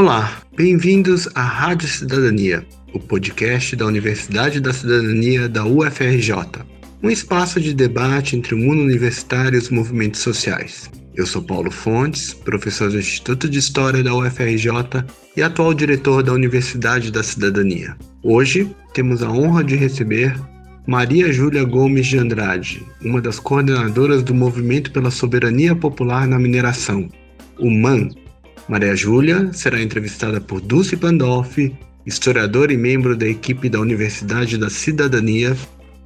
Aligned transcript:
Olá, 0.00 0.42
bem-vindos 0.56 1.28
à 1.34 1.42
Rádio 1.42 1.88
Cidadania, 1.88 2.64
o 2.94 3.00
podcast 3.00 3.74
da 3.74 3.84
Universidade 3.84 4.60
da 4.60 4.72
Cidadania 4.72 5.48
da 5.48 5.66
UFRJ, 5.66 6.34
um 7.02 7.10
espaço 7.10 7.60
de 7.60 7.74
debate 7.74 8.36
entre 8.36 8.54
o 8.54 8.58
mundo 8.58 8.80
universitário 8.80 9.56
e 9.56 9.58
os 9.58 9.70
movimentos 9.70 10.20
sociais. 10.20 10.88
Eu 11.16 11.26
sou 11.26 11.42
Paulo 11.42 11.72
Fontes, 11.72 12.32
professor 12.32 12.88
do 12.92 13.00
Instituto 13.00 13.48
de 13.48 13.58
História 13.58 14.00
da 14.00 14.14
UFRJ 14.14 14.70
e 15.36 15.42
atual 15.42 15.74
diretor 15.74 16.22
da 16.22 16.32
Universidade 16.32 17.10
da 17.10 17.24
Cidadania. 17.24 17.96
Hoje 18.22 18.70
temos 18.94 19.20
a 19.20 19.28
honra 19.28 19.64
de 19.64 19.74
receber 19.74 20.32
Maria 20.86 21.32
Júlia 21.32 21.64
Gomes 21.64 22.06
de 22.06 22.18
Andrade, 22.18 22.86
uma 23.02 23.20
das 23.20 23.40
coordenadoras 23.40 24.22
do 24.22 24.32
Movimento 24.32 24.92
pela 24.92 25.10
Soberania 25.10 25.74
Popular 25.74 26.28
na 26.28 26.38
Mineração, 26.38 27.08
o 27.58 27.68
MAN. 27.68 28.10
Maria 28.66 28.96
Júlia 28.96 29.52
será 29.52 29.80
entrevistada 29.80 30.40
por 30.40 30.60
Dulce 30.60 30.96
Pandolfi, 30.96 31.78
historiadora 32.06 32.72
e 32.72 32.76
membro 32.76 33.16
da 33.16 33.26
equipe 33.26 33.68
da 33.68 33.78
Universidade 33.78 34.56
da 34.56 34.70
Cidadania, 34.70 35.54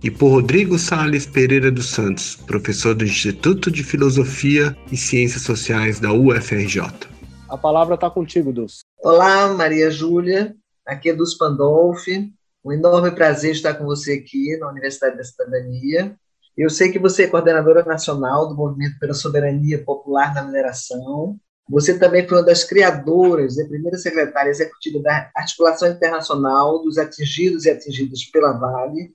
e 0.03 0.11
por 0.11 0.31
Rodrigo 0.31 0.79
Sales 0.79 1.27
Pereira 1.27 1.71
dos 1.71 1.91
Santos, 1.91 2.35
professor 2.35 2.95
do 2.95 3.05
Instituto 3.05 3.71
de 3.71 3.85
Filosofia 3.85 4.77
e 4.91 4.97
Ciências 4.97 5.43
Sociais 5.43 6.01
da 6.01 6.13
UFRJ. 6.13 6.83
A 7.49 7.57
palavra 7.57 7.95
está 7.95 8.11
contigo, 8.11 8.53
Dulce. 8.53 8.81
Olá, 9.01 9.53
Maria 9.55 9.91
Júlia. 9.91 10.57
Aqui 10.87 11.11
é 11.11 11.15
Dulce 11.15 11.39
Pandolfi. 11.39 12.33
Um 12.65 12.73
enorme 12.73 13.11
prazer 13.13 13.53
estar 13.53 13.75
com 13.75 13.85
você 13.85 14.15
aqui 14.15 14.57
na 14.59 14.71
Universidade 14.71 15.17
da 15.17 15.25
Cidadania. 15.25 16.17
Eu 16.57 16.69
sei 16.69 16.91
que 16.91 16.99
você 16.99 17.25
é 17.25 17.27
coordenadora 17.29 17.85
nacional 17.85 18.49
do 18.49 18.55
Movimento 18.55 18.99
pela 18.99 19.15
Soberania 19.15 19.83
Popular 19.85 20.35
na 20.35 20.43
Mineração. 20.43 21.39
Você 21.73 21.99
também 21.99 22.29
foi 22.29 22.39
uma 22.39 22.45
das 22.45 22.63
criadoras 22.63 23.57
e 23.57 23.67
primeira 23.67 23.97
secretária 23.97 24.51
executiva 24.51 25.01
da 25.01 25.31
Articulação 25.35 25.89
Internacional 25.89 26.83
dos 26.83 26.99
Atingidos 26.99 27.65
e 27.65 27.71
Atingidas 27.71 28.25
pela 28.25 28.53
Vale, 28.53 29.13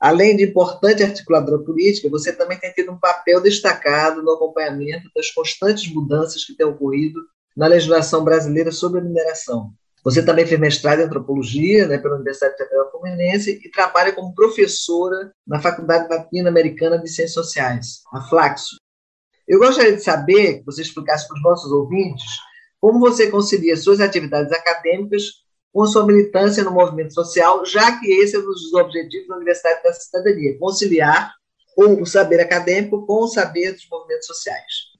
Além 0.00 0.34
de 0.34 0.44
importante 0.44 1.02
articuladora 1.02 1.62
política, 1.62 2.08
você 2.08 2.32
também 2.32 2.58
tem 2.58 2.72
tido 2.72 2.90
um 2.90 2.98
papel 2.98 3.38
destacado 3.38 4.22
no 4.22 4.30
acompanhamento 4.30 5.10
das 5.14 5.30
constantes 5.30 5.92
mudanças 5.92 6.42
que 6.42 6.56
têm 6.56 6.64
ocorrido 6.64 7.20
na 7.54 7.66
legislação 7.66 8.24
brasileira 8.24 8.72
sobre 8.72 9.00
a 9.00 9.02
mineração. 9.04 9.74
Você 10.02 10.24
também 10.24 10.46
fez 10.46 10.58
mestrado 10.58 11.00
em 11.00 11.02
antropologia 11.02 11.86
né, 11.86 11.98
pela 11.98 12.14
Universidade 12.14 12.56
Federal 12.56 12.90
Fluminense 12.90 13.60
e 13.62 13.70
trabalha 13.70 14.14
como 14.14 14.34
professora 14.34 15.30
na 15.46 15.60
Faculdade 15.60 16.08
Latino-Americana 16.08 16.98
de 16.98 17.06
Ciências 17.06 17.34
Sociais, 17.34 18.00
a 18.10 18.22
Flaxo. 18.22 18.76
Eu 19.50 19.58
gostaria 19.58 19.96
de 19.96 20.00
saber 20.00 20.60
que 20.60 20.64
você 20.64 20.80
explicasse 20.80 21.26
para 21.26 21.36
os 21.36 21.42
nossos 21.42 21.72
ouvintes 21.72 22.38
como 22.80 23.00
você 23.00 23.28
concilia 23.28 23.76
suas 23.76 24.00
atividades 24.00 24.52
acadêmicas 24.52 25.24
com 25.72 25.84
sua 25.86 26.06
militância 26.06 26.62
no 26.62 26.70
movimento 26.70 27.12
social, 27.12 27.66
já 27.66 27.98
que 27.98 28.06
esse 28.12 28.36
é 28.36 28.38
um 28.38 28.44
dos 28.44 28.72
objetivos 28.74 29.26
da 29.26 29.34
Universidade 29.34 29.82
da 29.82 29.92
Cidadania, 29.92 30.56
conciliar 30.56 31.32
o 31.76 32.06
saber 32.06 32.38
acadêmico 32.38 33.04
com 33.04 33.24
o 33.24 33.26
saber 33.26 33.72
dos 33.72 33.88
movimentos 33.90 34.28
sociais. 34.28 34.90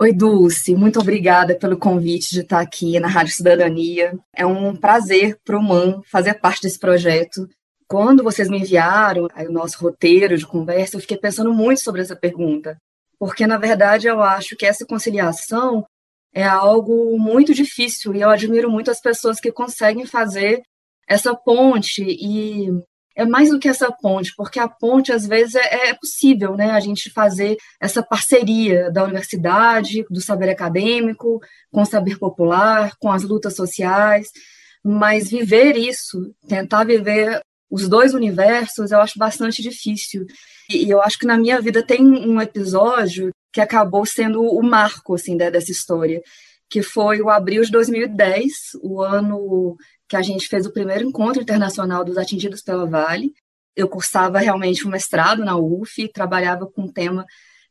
Oi, 0.00 0.14
Dulce, 0.14 0.74
muito 0.74 0.98
obrigada 0.98 1.54
pelo 1.54 1.76
convite 1.76 2.30
de 2.30 2.40
estar 2.40 2.60
aqui 2.60 2.98
na 2.98 3.08
Rádio 3.08 3.34
Cidadania. 3.34 4.18
É 4.34 4.46
um 4.46 4.74
prazer 4.74 5.38
para 5.44 5.58
o 5.58 5.62
MAN 5.62 6.00
fazer 6.10 6.32
parte 6.40 6.62
desse 6.62 6.78
projeto. 6.78 7.46
Quando 7.86 8.24
vocês 8.24 8.48
me 8.48 8.60
enviaram 8.60 9.28
o 9.36 9.52
nosso 9.52 9.78
roteiro 9.78 10.38
de 10.38 10.46
conversa, 10.46 10.96
eu 10.96 11.02
fiquei 11.02 11.18
pensando 11.18 11.52
muito 11.52 11.82
sobre 11.82 12.00
essa 12.00 12.16
pergunta, 12.16 12.78
porque, 13.24 13.46
na 13.46 13.56
verdade, 13.56 14.06
eu 14.06 14.22
acho 14.22 14.54
que 14.54 14.66
essa 14.66 14.84
conciliação 14.84 15.86
é 16.34 16.44
algo 16.44 17.18
muito 17.18 17.54
difícil 17.54 18.14
e 18.14 18.20
eu 18.20 18.28
admiro 18.28 18.70
muito 18.70 18.90
as 18.90 19.00
pessoas 19.00 19.40
que 19.40 19.50
conseguem 19.50 20.04
fazer 20.04 20.62
essa 21.08 21.34
ponte 21.34 22.04
e 22.04 22.68
é 23.16 23.24
mais 23.24 23.48
do 23.48 23.58
que 23.58 23.66
essa 23.66 23.90
ponte, 23.90 24.34
porque 24.36 24.60
a 24.60 24.68
ponte 24.68 25.10
às 25.10 25.26
vezes 25.26 25.54
é, 25.54 25.88
é 25.88 25.94
possível, 25.94 26.54
né, 26.54 26.72
a 26.72 26.80
gente 26.80 27.08
fazer 27.08 27.56
essa 27.80 28.02
parceria 28.02 28.90
da 28.90 29.04
universidade, 29.04 30.04
do 30.10 30.20
saber 30.20 30.50
acadêmico, 30.50 31.40
com 31.72 31.80
o 31.80 31.86
saber 31.86 32.18
popular, 32.18 32.92
com 33.00 33.10
as 33.10 33.22
lutas 33.22 33.56
sociais, 33.56 34.28
mas 34.84 35.30
viver 35.30 35.78
isso, 35.78 36.30
tentar 36.46 36.84
viver 36.84 37.40
os 37.70 37.88
dois 37.88 38.14
universos, 38.14 38.90
eu 38.90 39.00
acho 39.00 39.18
bastante 39.18 39.62
difícil. 39.62 40.26
E 40.70 40.88
eu 40.88 41.00
acho 41.02 41.18
que 41.18 41.26
na 41.26 41.36
minha 41.36 41.60
vida 41.60 41.82
tem 41.82 42.04
um 42.04 42.40
episódio 42.40 43.30
que 43.52 43.60
acabou 43.60 44.04
sendo 44.04 44.42
o 44.42 44.62
marco 44.62 45.14
assim 45.14 45.36
dessa 45.36 45.70
história, 45.70 46.22
que 46.68 46.82
foi 46.82 47.20
o 47.20 47.30
abril 47.30 47.62
de 47.62 47.70
2010, 47.70 48.52
o 48.82 49.00
ano 49.00 49.76
que 50.08 50.16
a 50.16 50.22
gente 50.22 50.48
fez 50.48 50.66
o 50.66 50.72
primeiro 50.72 51.04
encontro 51.04 51.42
internacional 51.42 52.04
dos 52.04 52.18
atingidos 52.18 52.62
pela 52.62 52.86
Vale. 52.86 53.32
Eu 53.76 53.88
cursava 53.88 54.38
realmente 54.38 54.86
um 54.86 54.90
mestrado 54.90 55.44
na 55.44 55.56
UF, 55.56 56.08
trabalhava 56.12 56.66
com 56.66 56.82
um 56.82 56.92
tema 56.92 57.24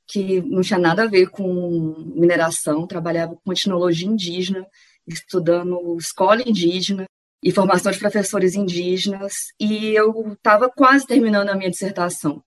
que 0.05 0.41
não 0.41 0.61
tinha 0.61 0.79
nada 0.79 1.03
a 1.03 1.07
ver 1.07 1.29
com 1.29 2.11
mineração, 2.15 2.85
trabalhava 2.85 3.35
com 3.43 3.53
etnologia 3.53 4.07
indígena, 4.07 4.65
estudando 5.07 5.97
escola 5.97 6.41
indígena 6.45 7.05
e 7.43 7.51
formação 7.51 7.91
de 7.91 7.99
professores 7.99 8.55
indígenas, 8.55 9.33
e 9.59 9.93
eu 9.95 10.33
estava 10.33 10.69
quase 10.69 11.05
terminando 11.05 11.49
a 11.49 11.55
minha 11.55 11.69
dissertação. 11.69 12.41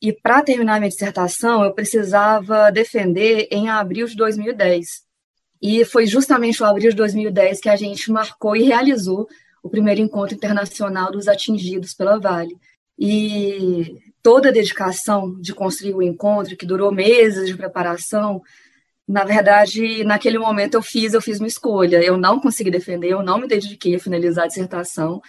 E 0.00 0.12
para 0.12 0.42
terminar 0.42 0.80
minha 0.80 0.90
dissertação, 0.90 1.62
eu 1.62 1.72
precisava 1.72 2.72
defender 2.72 3.46
em 3.50 3.68
abril 3.68 4.06
de 4.06 4.16
2010. 4.16 4.86
E 5.60 5.84
foi 5.84 6.06
justamente 6.06 6.60
o 6.60 6.66
abril 6.66 6.90
de 6.90 6.96
2010 6.96 7.60
que 7.60 7.68
a 7.68 7.76
gente 7.76 8.10
marcou 8.10 8.56
e 8.56 8.62
realizou 8.62 9.28
o 9.62 9.70
primeiro 9.70 10.00
encontro 10.00 10.34
internacional 10.34 11.12
dos 11.12 11.28
atingidos 11.28 11.94
pela 11.94 12.18
Vale. 12.18 12.56
E 12.98 13.96
toda 14.22 14.48
a 14.48 14.52
dedicação 14.52 15.38
de 15.40 15.54
construir 15.54 15.94
o 15.94 16.02
encontro, 16.02 16.56
que 16.56 16.66
durou 16.66 16.90
meses 16.92 17.46
de 17.46 17.56
preparação, 17.56 18.42
na 19.08 19.24
verdade, 19.24 20.04
naquele 20.04 20.38
momento 20.38 20.74
eu 20.74 20.82
fiz, 20.82 21.14
eu 21.14 21.20
fiz 21.20 21.38
uma 21.38 21.48
escolha. 21.48 22.02
Eu 22.02 22.16
não 22.16 22.40
consegui 22.40 22.70
defender, 22.70 23.10
eu 23.10 23.22
não 23.22 23.38
me 23.38 23.48
dediquei 23.48 23.94
a 23.94 24.00
finalizar 24.00 24.44
a 24.44 24.48
dissertação 24.48 25.20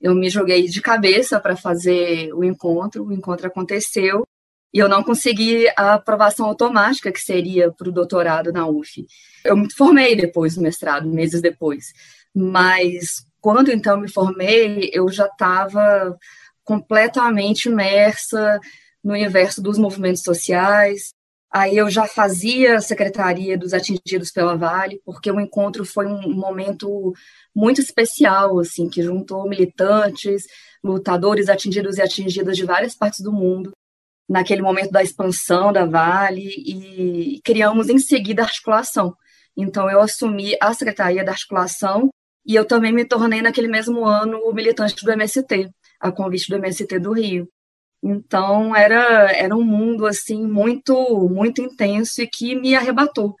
eu 0.00 0.14
me 0.14 0.30
joguei 0.30 0.66
de 0.66 0.80
cabeça 0.80 1.38
para 1.38 1.56
fazer 1.56 2.32
o 2.32 2.42
encontro, 2.42 3.04
o 3.04 3.12
encontro 3.12 3.46
aconteceu 3.46 4.26
e 4.72 4.78
eu 4.78 4.88
não 4.88 5.02
consegui 5.02 5.68
a 5.76 5.94
aprovação 5.94 6.46
automática 6.46 7.12
que 7.12 7.20
seria 7.20 7.70
para 7.70 7.88
o 7.88 7.92
doutorado 7.92 8.52
na 8.52 8.66
UF. 8.66 9.04
Eu 9.44 9.56
me 9.56 9.70
formei 9.72 10.16
depois 10.16 10.54
do 10.54 10.62
mestrado, 10.62 11.06
meses 11.06 11.42
depois, 11.42 11.92
mas 12.34 13.24
quando 13.40 13.70
então 13.70 14.00
me 14.00 14.10
formei, 14.10 14.90
eu 14.92 15.08
já 15.10 15.26
estava 15.26 16.16
completamente 16.64 17.68
imersa 17.68 18.58
no 19.04 19.12
universo 19.12 19.60
dos 19.60 19.76
movimentos 19.76 20.22
sociais. 20.22 21.12
Aí 21.52 21.76
eu 21.76 21.90
já 21.90 22.06
fazia 22.06 22.76
a 22.76 22.80
secretaria 22.80 23.58
dos 23.58 23.74
atingidos 23.74 24.30
pela 24.30 24.56
Vale, 24.56 25.00
porque 25.04 25.30
o 25.30 25.40
encontro 25.40 25.84
foi 25.84 26.06
um 26.06 26.32
momento 26.32 27.12
muito 27.54 27.80
especial, 27.80 28.60
assim, 28.60 28.88
que 28.88 29.02
juntou 29.02 29.48
militantes, 29.48 30.44
lutadores 30.82 31.48
atingidos 31.48 31.98
e 31.98 32.02
atingidas 32.02 32.56
de 32.56 32.64
várias 32.64 32.94
partes 32.94 33.20
do 33.20 33.32
mundo, 33.32 33.72
naquele 34.28 34.62
momento 34.62 34.92
da 34.92 35.02
expansão 35.02 35.72
da 35.72 35.84
Vale, 35.84 36.46
e 36.46 37.40
criamos 37.44 37.88
em 37.88 37.98
seguida 37.98 38.42
a 38.42 38.44
articulação. 38.44 39.12
Então, 39.56 39.90
eu 39.90 40.00
assumi 40.00 40.56
a 40.60 40.72
Secretaria 40.72 41.24
da 41.24 41.32
Articulação 41.32 42.08
e 42.46 42.54
eu 42.54 42.64
também 42.64 42.92
me 42.92 43.04
tornei, 43.04 43.42
naquele 43.42 43.68
mesmo 43.68 44.04
ano, 44.04 44.40
militante 44.52 45.04
do 45.04 45.10
MST, 45.10 45.68
a 46.00 46.12
convite 46.12 46.48
do 46.48 46.56
MST 46.56 46.98
do 47.00 47.12
Rio. 47.12 47.48
Então, 48.02 48.74
era, 48.74 49.30
era 49.32 49.54
um 49.54 49.62
mundo, 49.62 50.06
assim, 50.06 50.46
muito, 50.46 51.28
muito 51.28 51.60
intenso 51.60 52.22
e 52.22 52.26
que 52.26 52.54
me 52.54 52.74
arrebatou. 52.74 53.36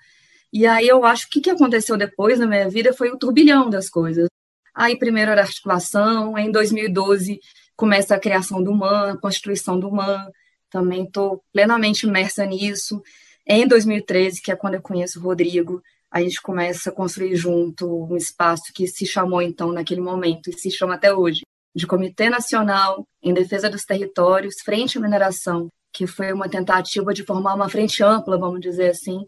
E 0.52 0.66
aí 0.66 0.88
eu 0.88 1.04
acho 1.04 1.28
que 1.30 1.38
o 1.38 1.42
que 1.42 1.50
aconteceu 1.50 1.96
depois 1.96 2.38
na 2.38 2.46
minha 2.46 2.68
vida 2.68 2.92
foi 2.92 3.10
o 3.10 3.18
turbilhão 3.18 3.70
das 3.70 3.88
coisas. 3.88 4.28
Aí 4.74 4.98
primeiro 4.98 5.30
era 5.30 5.42
articulação, 5.42 6.36
em 6.38 6.50
2012 6.50 7.40
começa 7.76 8.14
a 8.14 8.20
criação 8.20 8.62
do 8.62 8.74
MAN, 8.74 9.12
a 9.12 9.16
constituição 9.16 9.80
do 9.80 9.90
MAN, 9.90 10.28
também 10.70 11.04
estou 11.04 11.42
plenamente 11.52 12.06
imersa 12.06 12.44
nisso. 12.44 13.02
Em 13.46 13.66
2013, 13.66 14.42
que 14.42 14.52
é 14.52 14.56
quando 14.56 14.74
eu 14.74 14.82
conheço 14.82 15.18
o 15.18 15.22
Rodrigo, 15.22 15.82
a 16.10 16.20
gente 16.20 16.42
começa 16.42 16.90
a 16.90 16.92
construir 16.92 17.34
junto 17.36 18.04
um 18.04 18.16
espaço 18.16 18.72
que 18.74 18.86
se 18.86 19.06
chamou 19.06 19.40
então 19.40 19.72
naquele 19.72 20.00
momento 20.00 20.50
e 20.50 20.52
se 20.52 20.70
chama 20.70 20.94
até 20.94 21.14
hoje 21.14 21.42
de 21.74 21.86
Comitê 21.86 22.28
Nacional 22.28 23.06
em 23.22 23.32
Defesa 23.32 23.70
dos 23.70 23.84
Territórios 23.84 24.56
Frente 24.64 24.98
à 24.98 25.00
Mineração, 25.00 25.68
que 25.92 26.06
foi 26.06 26.32
uma 26.32 26.48
tentativa 26.48 27.12
de 27.12 27.24
formar 27.24 27.54
uma 27.54 27.68
frente 27.68 28.02
ampla, 28.02 28.38
vamos 28.38 28.60
dizer 28.60 28.90
assim, 28.90 29.24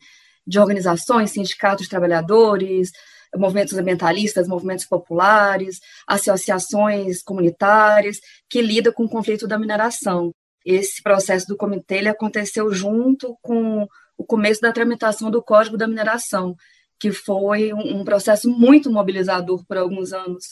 de 0.47 0.59
organizações, 0.59 1.31
sindicatos 1.31 1.89
trabalhadores, 1.89 2.91
movimentos 3.37 3.77
ambientalistas, 3.77 4.49
movimentos 4.49 4.85
populares, 4.85 5.79
associações 6.07 7.23
comunitárias 7.23 8.19
que 8.49 8.61
lidam 8.61 8.93
com 8.93 9.05
o 9.05 9.09
conflito 9.09 9.47
da 9.47 9.59
mineração. 9.59 10.33
Esse 10.65 11.03
processo 11.03 11.47
do 11.47 11.57
comitê 11.57 11.97
ele 11.97 12.09
aconteceu 12.09 12.73
junto 12.73 13.37
com 13.43 13.87
o 14.17 14.25
começo 14.25 14.61
da 14.61 14.73
tramitação 14.73 15.31
do 15.31 15.43
Código 15.43 15.77
da 15.77 15.89
Mineração, 15.89 16.55
que 17.01 17.11
foi 17.11 17.73
um 17.73 18.05
processo 18.05 18.49
muito 18.49 18.93
mobilizador 18.93 19.65
por 19.67 19.77
alguns 19.77 20.13
anos 20.13 20.45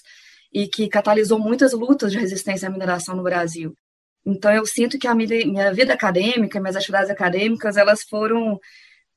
e 0.53 0.67
que 0.67 0.89
catalisou 0.89 1.39
muitas 1.39 1.73
lutas 1.73 2.13
de 2.13 2.19
resistência 2.19 2.69
à 2.69 2.71
mineração 2.71 3.15
no 3.15 3.23
Brasil. 3.23 3.75
Então, 4.25 4.53
eu 4.53 4.67
sinto 4.67 4.99
que 4.99 5.07
a 5.07 5.15
minha 5.15 5.73
vida 5.73 5.95
acadêmica, 5.95 6.61
minhas 6.61 6.77
atividades 6.77 7.11
acadêmicas, 7.11 7.77
elas 7.77 8.03
foram 8.03 8.61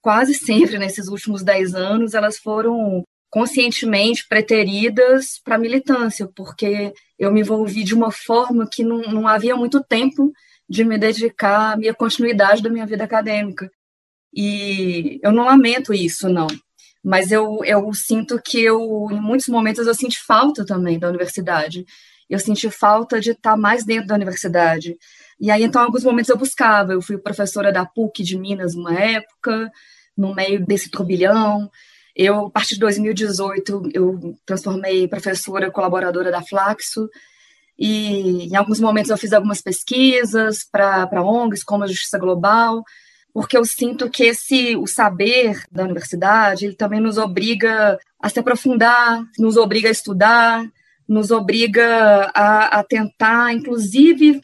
quase 0.01 0.33
sempre, 0.33 0.77
nesses 0.77 1.07
últimos 1.07 1.43
dez 1.43 1.73
anos, 1.73 2.13
elas 2.13 2.37
foram 2.37 3.03
conscientemente 3.29 4.27
preteridas 4.27 5.39
para 5.43 5.55
a 5.55 5.59
militância, 5.59 6.29
porque 6.35 6.93
eu 7.17 7.31
me 7.31 7.41
envolvi 7.41 7.83
de 7.83 7.95
uma 7.95 8.11
forma 8.11 8.67
que 8.69 8.83
não, 8.83 9.01
não 9.01 9.27
havia 9.27 9.55
muito 9.55 9.83
tempo 9.83 10.31
de 10.69 10.83
me 10.83 10.97
dedicar 10.97 11.73
à 11.73 11.77
minha 11.77 11.93
continuidade 11.93 12.61
da 12.61 12.69
minha 12.69 12.85
vida 12.85 13.03
acadêmica. 13.03 13.69
E 14.33 15.19
eu 15.23 15.31
não 15.31 15.45
lamento 15.45 15.93
isso, 15.93 16.29
não. 16.29 16.47
Mas 17.03 17.31
eu, 17.31 17.59
eu 17.65 17.93
sinto 17.93 18.41
que 18.41 18.61
eu, 18.63 19.07
em 19.11 19.19
muitos 19.19 19.47
momentos, 19.47 19.85
eu 19.85 19.93
senti 19.93 20.19
falta 20.19 20.65
também 20.65 20.97
da 20.97 21.09
universidade. 21.09 21.85
Eu 22.29 22.39
senti 22.39 22.69
falta 22.69 23.19
de 23.19 23.31
estar 23.31 23.57
mais 23.57 23.83
dentro 23.83 24.07
da 24.07 24.15
universidade. 24.15 24.97
E 25.39 25.51
aí, 25.51 25.63
então, 25.63 25.81
em 25.81 25.85
alguns 25.85 26.03
momentos 26.03 26.29
eu 26.29 26.37
buscava. 26.37 26.93
Eu 26.93 27.01
fui 27.01 27.17
professora 27.17 27.71
da 27.71 27.85
PUC 27.85 28.23
de 28.23 28.37
Minas 28.37 28.73
uma 28.75 28.93
época, 28.93 29.69
no 30.15 30.33
meio 30.33 30.65
desse 30.65 30.89
turbilhão. 30.89 31.69
Eu, 32.15 32.45
a 32.45 32.49
partir 32.49 32.75
de 32.75 32.79
2018, 32.81 33.89
eu 33.93 34.37
transformei 34.45 35.07
professora 35.07 35.71
colaboradora 35.71 36.31
da 36.31 36.41
Flaxo, 36.41 37.09
e 37.77 38.45
em 38.47 38.55
alguns 38.55 38.79
momentos 38.79 39.09
eu 39.09 39.17
fiz 39.17 39.33
algumas 39.33 39.61
pesquisas 39.61 40.63
para 40.63 41.23
ONGs, 41.23 41.63
como 41.63 41.83
a 41.83 41.87
Justiça 41.87 42.19
Global, 42.19 42.83
porque 43.33 43.57
eu 43.57 43.65
sinto 43.65 44.09
que 44.09 44.25
esse 44.25 44.75
o 44.77 44.85
saber 44.85 45.63
da 45.71 45.83
universidade, 45.83 46.65
ele 46.65 46.75
também 46.75 46.99
nos 46.99 47.17
obriga 47.17 47.97
a 48.21 48.29
se 48.29 48.39
aprofundar, 48.39 49.25
nos 49.39 49.57
obriga 49.57 49.87
a 49.87 49.91
estudar, 49.91 50.63
nos 51.07 51.31
obriga 51.31 52.31
a, 52.33 52.79
a 52.79 52.83
tentar, 52.83 53.51
inclusive, 53.51 54.39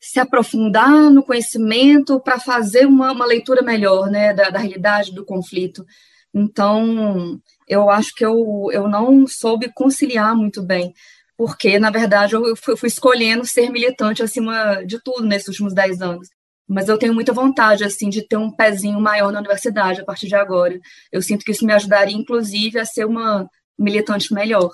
se 0.00 0.18
aprofundar 0.18 1.08
no 1.10 1.22
conhecimento 1.22 2.18
para 2.18 2.40
fazer 2.40 2.84
uma, 2.86 3.12
uma, 3.12 3.24
leitura 3.24 3.62
melhor 3.62 4.10
né, 4.10 4.34
da, 4.34 4.50
da 4.50 4.58
realidade 4.58 5.14
do 5.14 5.24
conflito. 5.24 5.86
Então, 6.34 7.40
eu 7.68 7.88
acho 7.88 8.12
que 8.14 8.24
eu, 8.24 8.68
eu 8.72 8.88
não 8.88 9.26
soube 9.26 9.70
conciliar 9.72 10.34
muito 10.34 10.60
bem, 10.60 10.92
porque, 11.36 11.78
na 11.78 11.90
verdade, 11.90 12.34
eu 12.34 12.56
fui, 12.56 12.76
fui 12.76 12.88
escolhendo 12.88 13.46
ser 13.46 13.70
militante 13.70 14.22
acima 14.22 14.82
de 14.84 15.00
tudo 15.00 15.24
nesses 15.24 15.48
últimos 15.48 15.72
dez 15.72 16.02
anos. 16.02 16.28
Mas 16.72 16.88
eu 16.88 16.96
tenho 16.96 17.12
muita 17.12 17.34
vontade, 17.34 17.84
assim, 17.84 18.08
de 18.08 18.26
ter 18.26 18.38
um 18.38 18.50
pezinho 18.50 18.98
maior 18.98 19.30
na 19.30 19.40
universidade 19.40 20.00
a 20.00 20.04
partir 20.06 20.26
de 20.26 20.34
agora. 20.34 20.80
Eu 21.12 21.20
sinto 21.20 21.44
que 21.44 21.50
isso 21.50 21.66
me 21.66 21.72
ajudaria, 21.72 22.16
inclusive, 22.16 22.78
a 22.78 22.86
ser 22.86 23.04
uma 23.04 23.46
militante 23.78 24.32
melhor. 24.32 24.70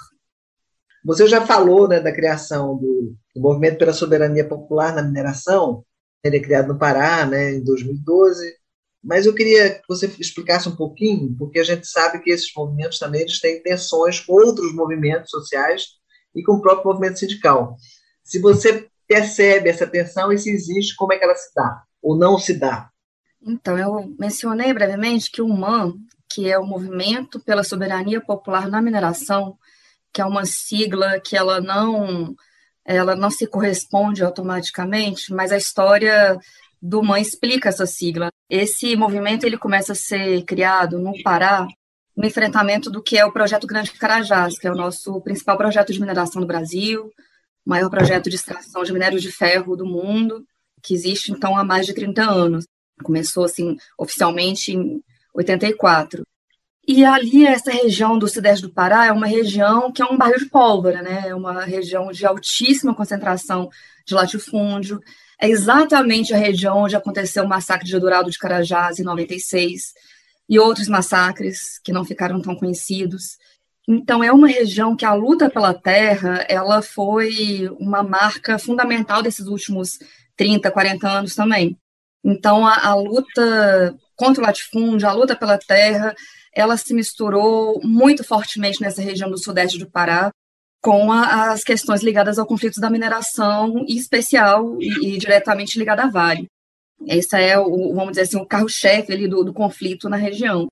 Você 1.04 1.26
já 1.26 1.44
falou 1.44 1.88
né, 1.88 1.98
da 1.98 2.12
criação 2.12 2.76
do, 2.76 3.16
do, 3.34 3.40
Movimento 3.40 3.78
pela 3.78 3.92
Soberania 3.92 4.46
Popular 4.46 4.94
na 4.94 5.02
Mineração, 5.02 5.84
ele 6.22 6.36
é 6.36 6.40
criado 6.40 6.68
no 6.68 6.78
Pará, 6.78 7.26
né, 7.26 7.54
em 7.54 7.64
2012, 7.64 8.44
mas 9.02 9.26
eu 9.26 9.34
queria 9.34 9.70
que 9.70 9.82
você 9.88 10.06
explicasse 10.20 10.68
um 10.68 10.76
pouquinho, 10.76 11.34
porque 11.36 11.58
a 11.58 11.64
gente 11.64 11.86
sabe 11.86 12.20
que 12.20 12.30
esses 12.30 12.52
movimentos 12.56 12.98
também 12.98 13.22
eles 13.22 13.40
têm 13.40 13.62
tensões 13.62 14.20
com 14.20 14.34
outros 14.34 14.72
movimentos 14.72 15.30
sociais 15.30 15.86
e 16.34 16.44
com 16.44 16.54
o 16.54 16.60
próprio 16.60 16.92
movimento 16.92 17.18
sindical. 17.18 17.76
Se 18.22 18.38
você 18.40 18.88
percebe 19.06 19.68
essa 19.68 19.86
tensão 19.86 20.32
e 20.32 20.38
se 20.38 20.50
existe, 20.50 20.94
como 20.94 21.12
é 21.12 21.18
que 21.18 21.24
ela 21.24 21.34
se 21.34 21.52
dá 21.54 21.87
ou 22.02 22.16
não 22.16 22.38
se 22.38 22.58
dá? 22.58 22.90
Então, 23.40 23.78
eu 23.78 24.14
mencionei 24.18 24.72
brevemente 24.72 25.30
que 25.30 25.40
o 25.40 25.48
MAN, 25.48 25.94
que 26.28 26.50
é 26.50 26.58
o 26.58 26.66
Movimento 26.66 27.40
pela 27.40 27.64
Soberania 27.64 28.20
Popular 28.20 28.68
na 28.68 28.82
Mineração, 28.82 29.56
que 30.12 30.20
é 30.20 30.24
uma 30.24 30.44
sigla 30.44 31.20
que 31.20 31.36
ela 31.36 31.60
não 31.60 32.34
ela 32.84 33.14
não 33.14 33.30
se 33.30 33.46
corresponde 33.46 34.24
automaticamente, 34.24 35.30
mas 35.34 35.52
a 35.52 35.58
história 35.58 36.38
do 36.80 37.02
MAN 37.02 37.20
explica 37.20 37.68
essa 37.68 37.84
sigla. 37.84 38.30
Esse 38.48 38.96
movimento 38.96 39.44
ele 39.44 39.58
começa 39.58 39.92
a 39.92 39.96
ser 39.96 40.42
criado 40.44 40.98
no 40.98 41.12
Pará 41.22 41.66
no 42.16 42.26
enfrentamento 42.26 42.90
do 42.90 43.00
que 43.00 43.16
é 43.16 43.24
o 43.24 43.32
projeto 43.32 43.66
Grande 43.66 43.92
Carajás, 43.92 44.58
que 44.58 44.66
é 44.66 44.72
o 44.72 44.74
nosso 44.74 45.20
principal 45.20 45.56
projeto 45.56 45.92
de 45.92 46.00
mineração 46.00 46.40
do 46.40 46.48
Brasil, 46.48 47.12
maior 47.64 47.88
projeto 47.88 48.28
de 48.28 48.34
extração 48.34 48.82
de 48.82 48.92
minério 48.92 49.20
de 49.20 49.30
ferro 49.30 49.76
do 49.76 49.86
mundo, 49.86 50.44
que 50.82 50.94
existe 50.94 51.32
então 51.32 51.56
há 51.56 51.64
mais 51.64 51.86
de 51.86 51.94
30 51.94 52.22
anos. 52.22 52.64
Começou 53.02 53.44
assim 53.44 53.76
oficialmente 53.96 54.72
em 54.72 55.02
84. 55.34 56.22
E 56.86 57.04
ali 57.04 57.46
essa 57.46 57.70
região 57.70 58.18
do 58.18 58.26
sudeste 58.26 58.66
do 58.66 58.72
Pará 58.72 59.06
é 59.06 59.12
uma 59.12 59.26
região 59.26 59.92
que 59.92 60.00
é 60.00 60.06
um 60.06 60.16
barril 60.16 60.38
de 60.38 60.46
pólvora, 60.46 61.02
né? 61.02 61.24
É 61.26 61.34
uma 61.34 61.62
região 61.64 62.10
de 62.10 62.24
altíssima 62.24 62.94
concentração 62.94 63.68
de 64.06 64.14
latifúndio, 64.14 65.00
é 65.40 65.48
exatamente 65.48 66.34
a 66.34 66.36
região 66.36 66.78
onde 66.78 66.96
aconteceu 66.96 67.44
o 67.44 67.48
massacre 67.48 67.86
de 67.86 67.98
Dourado 67.98 68.30
de 68.30 68.38
Carajás 68.38 68.98
em 68.98 69.04
96 69.04 69.92
e 70.48 70.58
outros 70.58 70.88
massacres 70.88 71.78
que 71.84 71.92
não 71.92 72.04
ficaram 72.04 72.42
tão 72.42 72.56
conhecidos. 72.56 73.36
Então 73.86 74.22
é 74.24 74.32
uma 74.32 74.48
região 74.48 74.96
que 74.96 75.04
a 75.04 75.14
luta 75.14 75.48
pela 75.48 75.72
terra, 75.72 76.44
ela 76.48 76.82
foi 76.82 77.70
uma 77.78 78.02
marca 78.02 78.58
fundamental 78.58 79.22
desses 79.22 79.46
últimos 79.46 79.98
30, 80.38 80.70
40 80.70 81.06
anos 81.06 81.34
também. 81.34 81.76
Então 82.24 82.66
a, 82.66 82.86
a 82.86 82.94
luta 82.94 83.94
contra 84.16 84.42
o 84.42 84.46
latifúndio, 84.46 85.06
a 85.08 85.12
luta 85.12 85.36
pela 85.36 85.58
terra, 85.58 86.14
ela 86.54 86.76
se 86.76 86.94
misturou 86.94 87.80
muito 87.84 88.24
fortemente 88.24 88.80
nessa 88.80 89.02
região 89.02 89.30
do 89.30 89.38
sudeste 89.38 89.78
do 89.78 89.90
Pará, 89.90 90.30
com 90.82 91.12
a, 91.12 91.52
as 91.52 91.62
questões 91.62 92.02
ligadas 92.02 92.38
ao 92.38 92.46
conflito 92.46 92.80
da 92.80 92.90
mineração, 92.90 93.84
em 93.86 93.96
especial 93.96 94.76
e, 94.80 95.14
e 95.14 95.18
diretamente 95.18 95.78
ligada 95.78 96.04
à 96.04 96.08
Vale. 96.08 96.48
Esse 97.06 97.36
é, 97.36 97.58
o, 97.58 97.94
vamos 97.94 98.10
dizer 98.10 98.22
assim, 98.22 98.38
o 98.38 98.46
carro-chefe 98.46 99.28
do, 99.28 99.44
do 99.44 99.52
conflito 99.52 100.08
na 100.08 100.16
região. 100.16 100.66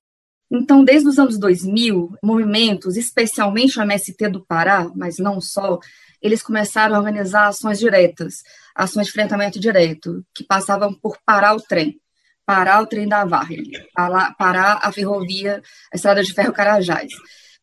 Então, 0.51 0.83
desde 0.83 1.07
os 1.07 1.19
anos 1.19 1.37
2000, 1.37 2.15
movimentos, 2.23 2.95
especialmente 2.95 3.77
o 3.77 3.81
MST 3.81 4.29
do 4.29 4.45
Pará, 4.45 4.89
mas 4.95 5.17
não 5.17 5.41
só, 5.41 5.79
eles 6.21 6.41
começaram 6.41 6.95
a 6.95 6.99
organizar 6.99 7.47
ações 7.47 7.79
diretas, 7.79 8.35
ações 8.75 9.07
de 9.07 9.11
enfrentamento 9.11 9.59
direto, 9.59 10.23
que 10.33 10.43
passavam 10.43 10.93
por 10.93 11.17
parar 11.25 11.55
o 11.55 11.61
trem, 11.61 11.99
parar 12.45 12.81
o 12.81 12.87
trem 12.87 13.07
da 13.07 13.25
Varre, 13.25 13.63
parar 13.95 14.79
a 14.81 14.91
ferrovia, 14.91 15.61
a 15.91 15.95
estrada 15.95 16.23
de 16.23 16.33
ferro 16.33 16.53
Carajás. 16.53 17.11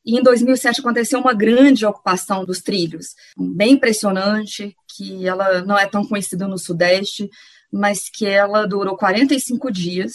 E 0.05 0.19
em 0.19 0.23
2007 0.23 0.81
aconteceu 0.81 1.19
uma 1.19 1.32
grande 1.32 1.87
ocupação 1.87 2.44
dos 2.44 2.61
trilhos, 2.61 3.15
bem 3.37 3.73
impressionante, 3.73 4.77
que 4.94 5.27
ela 5.27 5.63
não 5.63 5.79
é 5.79 5.87
tão 5.87 6.05
conhecida 6.06 6.46
no 6.46 6.58
Sudeste, 6.58 7.31
mas 7.73 8.11
que 8.11 8.27
ela 8.27 8.67
durou 8.67 8.96
45 8.96 9.73
dias, 9.73 10.13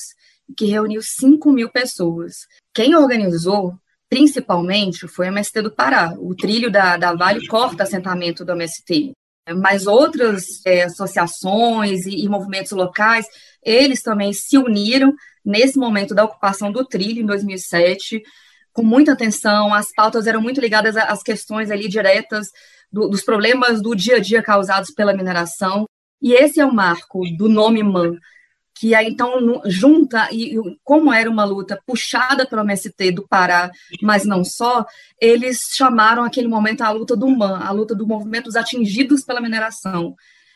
que 0.55 0.65
reuniu 0.65 1.01
5 1.01 1.51
mil 1.51 1.69
pessoas. 1.69 2.35
Quem 2.73 2.95
organizou, 2.95 3.73
principalmente, 4.09 5.07
foi 5.07 5.27
o 5.27 5.29
MST 5.29 5.61
do 5.61 5.71
Pará. 5.71 6.15
O 6.17 6.35
trilho 6.35 6.71
da, 6.71 6.97
da 6.97 7.13
Vale 7.13 7.45
corta 7.47 7.83
assentamento 7.83 8.43
do 8.43 8.53
MST. 8.53 9.11
Mas 9.57 9.87
outras 9.87 10.61
é, 10.65 10.83
associações 10.83 12.05
e, 12.05 12.23
e 12.23 12.29
movimentos 12.29 12.71
locais, 12.71 13.25
eles 13.63 14.01
também 14.01 14.33
se 14.33 14.57
uniram 14.57 15.13
nesse 15.43 15.77
momento 15.77 16.13
da 16.13 16.23
ocupação 16.23 16.71
do 16.71 16.85
trilho, 16.85 17.21
em 17.21 17.25
2007, 17.25 18.21
com 18.71 18.83
muita 18.83 19.13
atenção, 19.13 19.73
as 19.73 19.91
pautas 19.91 20.27
eram 20.27 20.41
muito 20.41 20.61
ligadas 20.61 20.95
às 20.95 21.23
questões 21.23 21.71
ali 21.71 21.87
diretas 21.87 22.47
do, 22.91 23.07
dos 23.07 23.23
problemas 23.23 23.81
do 23.81 23.95
dia 23.95 24.17
a 24.17 24.19
dia 24.19 24.43
causados 24.43 24.91
pela 24.91 25.13
mineração, 25.13 25.85
e 26.21 26.33
esse 26.33 26.59
é 26.59 26.65
o 26.65 26.73
marco 26.73 27.21
do 27.37 27.49
nome 27.49 27.81
MAN, 27.81 28.15
que 28.79 28.95
aí 28.95 29.09
então 29.09 29.61
junta, 29.65 30.29
e 30.31 30.55
como 30.85 31.11
era 31.11 31.29
uma 31.29 31.43
luta 31.43 31.77
puxada 31.85 32.47
pelo 32.47 32.61
MST 32.61 33.11
do 33.11 33.27
Pará, 33.27 33.69
mas 34.01 34.23
não 34.23 34.41
só, 34.41 34.85
eles 35.19 35.67
chamaram 35.73 36.23
aquele 36.23 36.47
momento 36.47 36.81
a 36.81 36.89
luta 36.89 37.13
do 37.13 37.27
MAN, 37.27 37.59
a 37.59 37.71
luta 37.71 37.93
dos 37.93 38.07
movimentos 38.07 38.55
atingidos 38.55 39.21
pela 39.21 39.41
mineração. 39.41 40.15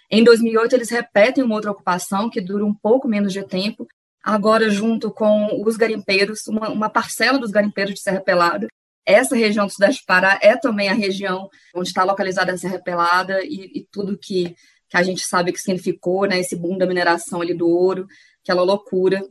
Em 0.10 0.24
2008, 0.24 0.74
eles 0.74 0.89
repetem 0.89 1.44
uma 1.44 1.56
outra 1.56 1.72
ocupação, 1.72 2.30
que 2.30 2.39
dura 2.39 2.65
um 2.65 2.74
pouco 2.74 3.10
menos 3.10 3.34
de 3.34 3.44
tempo, 3.44 3.86
agora 4.24 4.70
junto 4.70 5.12
com 5.12 5.62
os 5.62 5.75
garimpeiros, 5.75 6.48
uma, 6.48 6.70
uma 6.70 6.89
parcela 6.89 7.38
dos 7.38 7.51
garimpeiros 7.51 7.96
de 7.96 8.00
Serra 8.00 8.22
Pelada. 8.22 8.68
Essa 9.06 9.36
região 9.36 9.65
do 9.65 9.74
Sudeste 9.74 10.01
do 10.01 10.06
Pará 10.06 10.39
é 10.42 10.56
também 10.56 10.88
a 10.88 10.94
região 10.94 11.50
onde 11.75 11.89
está 11.89 12.06
localizada 12.06 12.53
a 12.53 12.58
Serra 12.58 12.80
Pelada 12.80 13.42
e, 13.44 13.80
e 13.80 13.88
tudo 13.92 14.18
que, 14.18 14.56
que 14.94 14.98
a 14.98 15.02
gente 15.02 15.26
sabe 15.26 15.52
que 15.52 15.60
significou, 15.60 16.28
né, 16.28 16.40
esse 16.40 16.56
boom 16.56 16.78
da 16.78 16.86
mineração 16.86 17.42
ali 17.42 17.52
do 17.52 17.68
ouro, 17.68 18.06
aquela 18.44 18.62
loucura 18.62 19.28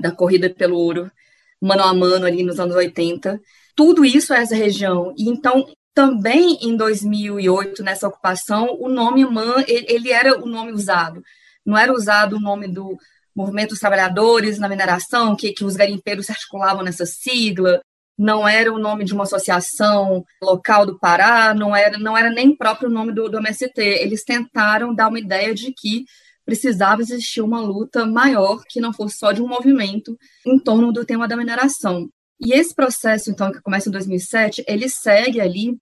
da 0.00 0.10
corrida 0.10 0.48
pelo 0.48 0.78
ouro, 0.78 1.12
mano 1.60 1.82
a 1.82 1.92
mano 1.92 2.24
ali 2.24 2.42
nos 2.42 2.58
anos 2.58 2.74
80. 2.74 3.38
Tudo 3.76 4.06
isso 4.06 4.32
é 4.32 4.40
essa 4.40 4.54
região. 4.54 5.12
E 5.18 5.28
então, 5.28 5.66
também 5.92 6.56
em 6.62 6.74
2008, 6.78 7.82
nessa 7.82 8.08
ocupação, 8.08 8.74
o 8.80 8.88
nome 8.88 9.22
MAN, 9.26 9.62
ele 9.68 10.10
era 10.10 10.42
o 10.42 10.46
nome 10.46 10.72
usado. 10.72 11.22
Não 11.62 11.76
era 11.76 11.92
usado 11.92 12.36
o 12.36 12.40
nome 12.40 12.66
do, 12.66 12.96
movimento 13.36 13.70
dos 13.70 13.80
trabalhadores 13.80 14.58
na 14.58 14.66
mineração, 14.66 15.36
que, 15.36 15.52
que 15.52 15.64
os 15.64 15.76
garimpeiros 15.76 16.24
se 16.24 16.32
articulavam 16.32 16.82
nessa 16.82 17.04
sigla. 17.04 17.82
Não 18.20 18.46
era 18.46 18.70
o 18.70 18.78
nome 18.78 19.02
de 19.02 19.14
uma 19.14 19.22
associação 19.22 20.22
local 20.42 20.84
do 20.84 20.98
Pará, 20.98 21.54
não 21.54 21.74
era, 21.74 21.98
não 21.98 22.14
era 22.14 22.28
nem 22.28 22.54
próprio 22.54 22.90
nome 22.90 23.14
do, 23.14 23.30
do 23.30 23.38
MST. 23.38 23.80
Eles 23.80 24.24
tentaram 24.24 24.94
dar 24.94 25.08
uma 25.08 25.18
ideia 25.18 25.54
de 25.54 25.72
que 25.72 26.04
precisava 26.44 27.00
existir 27.00 27.40
uma 27.40 27.62
luta 27.62 28.04
maior, 28.04 28.62
que 28.68 28.78
não 28.78 28.92
fosse 28.92 29.16
só 29.16 29.32
de 29.32 29.40
um 29.40 29.48
movimento 29.48 30.18
em 30.46 30.58
torno 30.58 30.92
do 30.92 31.02
tema 31.02 31.26
da 31.26 31.34
mineração. 31.34 32.10
E 32.38 32.52
esse 32.52 32.74
processo, 32.74 33.30
então, 33.30 33.50
que 33.50 33.62
começa 33.62 33.88
em 33.88 33.92
2007, 33.92 34.64
ele 34.68 34.90
segue 34.90 35.40
ali 35.40 35.78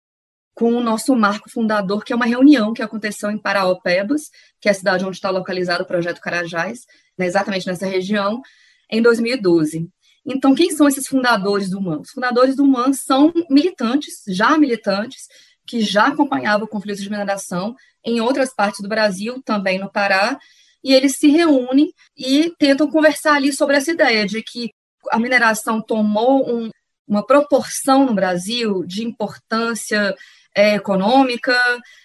com 0.54 0.74
o 0.74 0.80
nosso 0.80 1.16
marco 1.16 1.50
fundador, 1.50 2.04
que 2.04 2.12
é 2.12 2.16
uma 2.16 2.26
reunião 2.26 2.72
que 2.72 2.82
aconteceu 2.82 3.32
em 3.32 3.38
Paraopebas, 3.38 4.22
que 4.60 4.68
é 4.68 4.70
a 4.70 4.74
cidade 4.74 5.04
onde 5.04 5.16
está 5.16 5.30
localizado 5.30 5.82
o 5.82 5.86
projeto 5.86 6.20
Carajás, 6.20 6.82
né, 7.18 7.26
exatamente 7.26 7.66
nessa 7.66 7.86
região, 7.86 8.40
em 8.88 9.02
2012. 9.02 9.88
Então, 10.30 10.54
quem 10.54 10.70
são 10.70 10.86
esses 10.86 11.06
fundadores 11.08 11.70
do 11.70 11.80
MAN? 11.80 12.00
Os 12.00 12.10
fundadores 12.10 12.54
do 12.54 12.66
MAN 12.66 12.92
são 12.92 13.32
militantes, 13.48 14.22
já 14.28 14.58
militantes, 14.58 15.26
que 15.66 15.80
já 15.80 16.08
acompanhavam 16.08 16.66
o 16.66 16.68
conflito 16.68 17.00
de 17.00 17.08
mineração 17.08 17.74
em 18.04 18.20
outras 18.20 18.54
partes 18.54 18.80
do 18.80 18.88
Brasil, 18.88 19.42
também 19.42 19.78
no 19.78 19.90
Pará, 19.90 20.38
e 20.84 20.92
eles 20.92 21.16
se 21.16 21.28
reúnem 21.28 21.90
e 22.16 22.52
tentam 22.58 22.90
conversar 22.90 23.34
ali 23.34 23.52
sobre 23.52 23.76
essa 23.76 23.90
ideia 23.90 24.26
de 24.26 24.42
que 24.42 24.70
a 25.10 25.18
mineração 25.18 25.80
tomou 25.80 26.46
um, 26.48 26.70
uma 27.06 27.24
proporção 27.24 28.04
no 28.04 28.14
Brasil 28.14 28.84
de 28.84 29.04
importância 29.04 30.14
é, 30.54 30.74
econômica, 30.74 31.56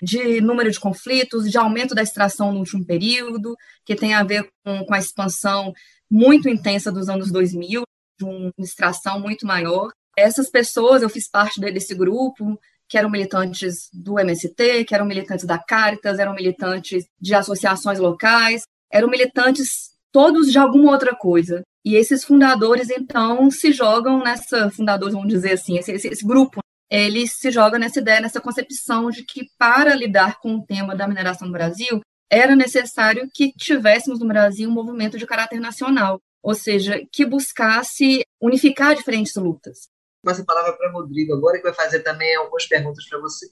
de 0.01 0.39
número 0.39 0.72
de 0.72 0.80
conflitos, 0.80 1.50
de 1.51 1.58
aumento 1.58 1.94
da 1.94 2.01
extração 2.01 2.53
no 2.53 2.60
último 2.60 2.86
período, 2.86 3.56
que 3.86 3.96
tem 3.96 4.13
a 4.13 4.24
ver 4.24 4.50
com, 4.63 4.86
com 4.86 4.94
a 4.94 5.00
expansão 5.00 5.74
muito 6.10 6.48
intensa 6.48 6.92
dos 6.92 7.10
anos 7.10 7.32
2000, 7.32 7.84
de 8.17 8.25
uma 8.25 8.51
extração 8.60 9.20
muito 9.20 9.46
maior. 9.46 9.89
Essas 10.17 10.50
pessoas, 10.50 11.01
eu 11.01 11.10
fiz 11.10 11.29
parte 11.29 11.60
desse 11.60 11.96
grupo, 11.96 12.60
que 12.88 12.98
eram 12.98 13.10
militantes 13.10 13.89
do 13.91 14.20
MST, 14.20 14.86
que 14.86 14.93
eram 14.93 15.05
militantes 15.05 15.46
da 15.46 15.58
Caritas, 15.58 16.20
eram 16.20 16.36
militantes 16.36 17.05
de 17.20 17.34
associações 17.34 18.00
locais, 18.00 18.63
eram 18.91 19.10
militantes 19.10 19.93
todos 20.12 20.51
de 20.51 20.60
alguma 20.60 20.91
outra 20.91 21.15
coisa. 21.15 21.63
E 21.84 21.96
esses 21.96 22.24
fundadores, 22.24 22.89
então, 22.89 23.50
se 23.50 23.72
jogam 23.72 24.20
nessa, 24.20 24.70
fundadores, 24.70 25.15
vamos 25.15 25.27
dizer 25.27 25.53
assim, 25.53 25.77
esse, 25.77 25.91
esse, 25.91 26.08
esse 26.08 26.25
grupo, 26.25 26.60
ele 26.89 27.27
se 27.27 27.50
joga 27.50 27.79
nessa 27.79 28.00
ideia, 28.00 28.22
nessa 28.22 28.39
concepção 28.39 29.10
de 29.10 29.25
que 29.25 29.48
para 29.58 29.96
lidar 29.96 30.39
com 30.39 30.55
o 30.55 30.63
tema 30.63 30.96
da 30.96 31.08
mineração 31.08 31.48
no 31.48 31.53
Brasil, 31.53 32.00
era 32.32 32.55
necessário 32.55 33.27
que 33.34 33.51
tivéssemos 33.53 34.20
no 34.20 34.27
Brasil 34.27 34.70
um 34.70 34.74
movimento 34.74 35.17
de 35.17 35.25
caráter 35.25 35.60
nacional, 35.60 36.20
ou 36.44 36.54
seja, 36.54 37.02
que 37.10 37.26
buscasse 37.26 38.26
unificar 38.42 38.94
diferentes 38.96 39.34
lutas. 39.36 39.88
Passo 40.22 40.42
a 40.42 40.46
palavra 40.46 40.74
para 40.74 40.92
Rodrigo 40.92 41.34
agora, 41.34 41.58
que 41.58 41.64
vai 41.64 41.74
fazer 41.74 42.02
também 42.02 42.36
algumas 42.36 42.68
perguntas 42.68 43.08
para 43.08 43.20
você. 43.20 43.50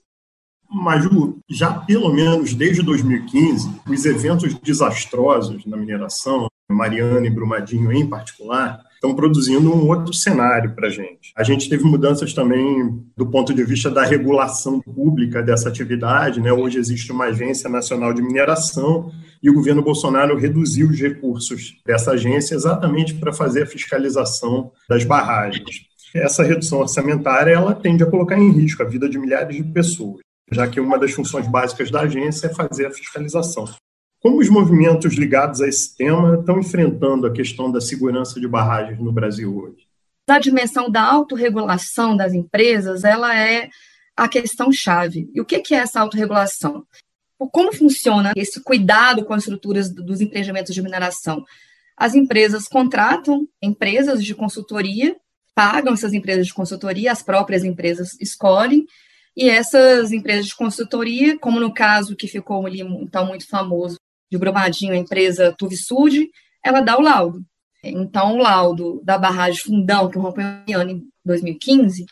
Maju, 0.70 1.40
já 1.50 1.74
pelo 1.74 2.14
menos 2.14 2.54
desde 2.54 2.82
2015, 2.84 3.82
os 3.90 4.06
eventos 4.06 4.54
desastrosos 4.56 5.66
na 5.66 5.76
mineração, 5.78 6.48
Mariana 6.70 7.28
e 7.28 7.30
Brumadinho 7.30 7.92
em 7.92 8.08
particular, 8.08 8.82
estão 9.02 9.16
produzindo 9.16 9.74
um 9.74 9.88
outro 9.88 10.14
cenário 10.14 10.76
para 10.76 10.88
a 10.88 10.92
gente. 10.92 11.34
A 11.36 11.42
gente 11.42 11.68
teve 11.68 11.84
mudanças 11.84 12.36
também 12.36 13.04
do 13.18 13.26
ponto 13.26 13.52
de 13.52 13.64
vista 13.64 13.90
da 13.90 14.06
regulação 14.06 14.80
pública 14.80 15.42
dessa 15.42 15.68
atividade. 15.68 16.40
Né? 16.40 16.54
Hoje 16.54 16.78
existe 16.78 17.12
uma 17.12 17.26
Agência 17.26 17.68
Nacional 17.68 18.14
de 18.14 18.22
Mineração 18.22 19.12
e 19.42 19.50
o 19.50 19.56
governo 19.56 19.82
Bolsonaro 19.82 20.38
reduziu 20.38 20.88
os 20.90 21.00
recursos 21.00 21.82
dessa 21.84 22.12
agência 22.12 22.54
exatamente 22.54 23.16
para 23.16 23.34
fazer 23.34 23.64
a 23.64 23.68
fiscalização 23.68 24.72
das 24.88 25.04
barragens. 25.04 25.88
Essa 26.14 26.44
redução 26.44 26.80
orçamentária 26.80 27.54
ela 27.54 27.74
tende 27.74 28.04
a 28.04 28.06
colocar 28.06 28.38
em 28.38 28.52
risco 28.52 28.84
a 28.84 28.86
vida 28.86 29.10
de 29.10 29.18
milhares 29.18 29.56
de 29.56 29.64
pessoas 29.64 30.22
já 30.54 30.68
que 30.68 30.82
uma 30.82 31.00
das 31.00 31.14
funções 31.14 31.48
básicas 31.48 31.90
da 31.90 32.02
agência 32.02 32.48
é 32.48 32.54
fazer 32.54 32.86
a 32.86 32.92
fiscalização. 32.92 33.64
Como 34.22 34.40
os 34.40 34.50
movimentos 34.50 35.16
ligados 35.16 35.62
a 35.62 35.68
esse 35.68 35.98
tema 35.98 36.38
estão 36.40 36.60
enfrentando 36.60 37.26
a 37.26 37.34
questão 37.34 37.72
da 37.72 37.82
segurança 37.82 38.40
de 38.40 38.48
barragens 38.48 39.00
no 39.00 39.12
Brasil 39.12 39.58
hoje? 39.58 39.88
A 40.30 40.38
dimensão 40.38 40.92
da 40.92 41.02
autorregulação 41.02 42.16
das 42.16 42.32
empresas, 42.32 43.04
ela 43.04 43.36
é 43.36 43.68
a 44.16 44.28
questão 44.28 44.72
chave. 44.72 45.28
E 45.34 45.42
o 45.42 45.46
que 45.46 45.74
é 45.74 45.78
essa 45.78 46.00
autorregulação? 46.00 46.86
Como 47.52 47.74
funciona 47.74 48.32
esse 48.36 48.62
cuidado 48.62 49.26
com 49.26 49.34
as 49.34 49.42
estruturas 49.42 49.92
dos 49.92 50.22
empreendimentos 50.22 50.76
de 50.76 50.84
mineração? 50.84 51.44
As 51.98 52.14
empresas 52.14 52.68
contratam 52.68 53.48
empresas 53.60 54.24
de 54.24 54.36
consultoria, 54.36 55.16
pagam 55.56 55.94
essas 55.94 56.14
empresas 56.14 56.46
de 56.46 56.54
consultoria, 56.54 57.12
as 57.12 57.24
próprias 57.24 57.64
empresas 57.64 58.16
escolhem, 58.22 58.86
e 59.36 59.50
essas 59.50 60.12
empresas 60.12 60.46
de 60.46 60.56
consultoria, 60.56 61.40
como 61.40 61.60
no 61.60 61.74
caso 61.74 62.16
que 62.16 62.28
ficou 62.28 62.68
ali 62.68 62.82
então 62.82 63.26
muito 63.26 63.48
famoso 63.48 63.98
de 64.32 64.38
Brumadinho, 64.38 64.94
a 64.94 64.98
empresa 64.98 65.54
Tuvisud, 65.58 66.30
ela 66.64 66.82
dá 66.82 66.98
o 66.98 67.02
laudo. 67.02 67.44
Então, 67.84 68.36
o 68.36 68.38
laudo 68.38 69.02
da 69.04 69.18
barragem 69.18 69.60
Fundão, 69.60 70.10
que 70.10 70.18
rompeu 70.18 70.44
em 70.68 71.04
2015, 71.26 72.06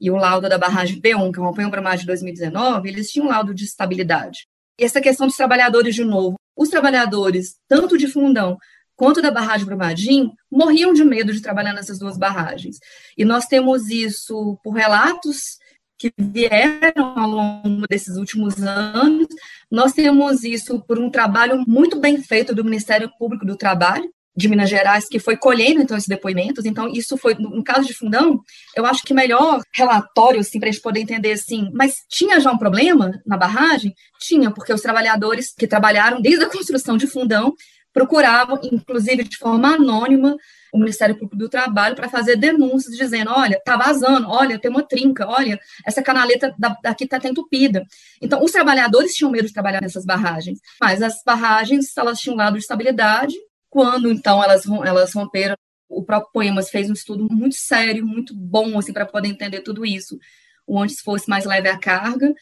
e 0.00 0.10
o 0.10 0.16
laudo 0.16 0.48
da 0.48 0.58
barragem 0.58 1.00
B1, 1.00 1.32
que 1.32 1.38
rompeu 1.38 1.66
em 1.66 1.70
Brumadinho 1.70 2.04
em 2.04 2.06
2019, 2.06 2.88
eles 2.88 3.10
tinham 3.10 3.26
um 3.26 3.30
laudo 3.30 3.54
de 3.54 3.64
estabilidade. 3.64 4.46
E 4.78 4.84
essa 4.84 5.00
questão 5.00 5.26
dos 5.26 5.36
trabalhadores, 5.36 5.94
de 5.94 6.04
novo, 6.04 6.36
os 6.56 6.70
trabalhadores, 6.70 7.56
tanto 7.68 7.98
de 7.98 8.08
Fundão 8.08 8.56
quanto 8.96 9.22
da 9.22 9.30
barragem 9.30 9.64
Brumadinho, 9.64 10.32
morriam 10.50 10.92
de 10.92 11.04
medo 11.04 11.32
de 11.32 11.40
trabalhar 11.40 11.72
nessas 11.72 11.98
duas 11.98 12.18
barragens. 12.18 12.76
E 13.16 13.24
nós 13.24 13.46
temos 13.46 13.88
isso 13.88 14.58
por 14.62 14.72
relatos 14.72 15.58
que 16.00 16.10
vieram 16.18 17.12
ao 17.14 17.28
longo 17.28 17.86
desses 17.86 18.16
últimos 18.16 18.62
anos. 18.62 19.26
Nós 19.70 19.92
temos 19.92 20.42
isso 20.42 20.80
por 20.80 20.98
um 20.98 21.10
trabalho 21.10 21.62
muito 21.68 22.00
bem 22.00 22.22
feito 22.22 22.54
do 22.54 22.64
Ministério 22.64 23.10
Público 23.18 23.44
do 23.44 23.54
Trabalho, 23.54 24.10
de 24.34 24.48
Minas 24.48 24.70
Gerais, 24.70 25.06
que 25.06 25.18
foi 25.18 25.36
colhendo 25.36 25.82
então 25.82 25.94
esses 25.94 26.08
depoimentos. 26.08 26.64
Então, 26.64 26.88
isso 26.88 27.18
foi, 27.18 27.34
no 27.34 27.62
caso 27.62 27.86
de 27.86 27.92
Fundão, 27.92 28.40
eu 28.74 28.86
acho 28.86 29.02
que 29.02 29.12
melhor 29.12 29.60
relatório, 29.74 30.40
assim, 30.40 30.58
para 30.58 30.70
a 30.70 30.72
gente 30.72 30.80
poder 30.80 31.00
entender 31.00 31.32
assim, 31.32 31.68
mas 31.74 31.96
tinha 32.08 32.40
já 32.40 32.50
um 32.50 32.56
problema 32.56 33.20
na 33.26 33.36
barragem? 33.36 33.92
Tinha, 34.18 34.50
porque 34.50 34.72
os 34.72 34.80
trabalhadores 34.80 35.52
que 35.52 35.66
trabalharam 35.66 36.22
desde 36.22 36.44
a 36.44 36.50
construção 36.50 36.96
de 36.96 37.06
Fundão 37.06 37.52
procuravam, 37.92 38.58
inclusive 38.72 39.24
de 39.24 39.36
forma 39.36 39.74
anônima, 39.74 40.34
o 40.72 40.78
Ministério 40.78 41.14
Público 41.14 41.36
do 41.36 41.48
Trabalho 41.48 41.96
para 41.96 42.08
fazer 42.08 42.36
denúncias 42.36 42.96
dizendo, 42.96 43.30
olha, 43.30 43.56
está 43.56 43.76
vazando, 43.76 44.28
olha, 44.28 44.58
tem 44.58 44.70
uma 44.70 44.82
trinca, 44.82 45.28
olha, 45.28 45.58
essa 45.84 46.02
canaleta 46.02 46.54
daqui 46.82 47.04
está 47.04 47.16
entupida. 47.28 47.84
Então, 48.20 48.42
os 48.42 48.52
trabalhadores 48.52 49.14
tinham 49.14 49.30
medo 49.30 49.46
de 49.46 49.52
trabalhar 49.52 49.80
nessas 49.80 50.04
barragens, 50.04 50.60
mas 50.80 51.02
as 51.02 51.22
barragens, 51.24 51.96
elas 51.96 52.20
tinham 52.20 52.34
um 52.34 52.38
lado 52.38 52.54
de 52.54 52.60
estabilidade, 52.60 53.34
quando, 53.68 54.10
então, 54.10 54.42
elas, 54.42 54.66
elas 54.66 55.12
romperam, 55.12 55.56
o 55.88 56.04
próprio 56.04 56.32
Poemas 56.32 56.70
fez 56.70 56.88
um 56.88 56.92
estudo 56.92 57.26
muito 57.30 57.56
sério, 57.56 58.06
muito 58.06 58.34
bom, 58.34 58.78
assim, 58.78 58.92
para 58.92 59.06
poder 59.06 59.28
entender 59.28 59.60
tudo 59.60 59.84
isso, 59.84 60.18
o 60.66 60.78
antes 60.80 61.00
fosse 61.00 61.28
mais 61.28 61.44
leve 61.44 61.68
a 61.68 61.78
carga, 61.78 62.32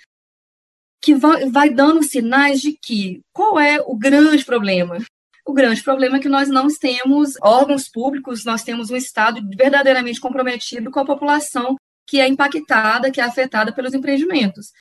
que 1.00 1.14
vai, 1.14 1.49
vai 1.49 1.70
dando 1.70 2.02
sinais 2.02 2.61
de 2.61 2.73
que 2.73 3.23
qual 3.32 3.58
é 3.58 3.80
o 3.80 3.97
grande 3.97 4.44
problema 4.44 4.99
o 5.48 5.54
grande 5.54 5.82
problema 5.82 6.18
é 6.18 6.20
que 6.20 6.28
nós 6.28 6.46
não 6.50 6.68
temos 6.68 7.32
órgãos 7.40 7.88
públicos, 7.88 8.44
nós 8.44 8.62
temos 8.62 8.90
um 8.90 8.96
Estado 8.96 9.40
verdadeiramente 9.56 10.20
comprometido 10.20 10.90
com 10.90 11.00
a 11.00 11.06
população 11.06 11.74
que 12.06 12.20
é 12.20 12.28
impactada, 12.28 13.10
que 13.10 13.18
é 13.18 13.24
afetada 13.24 13.72
pelos 13.72 13.94
empreendimentos. 13.94 14.72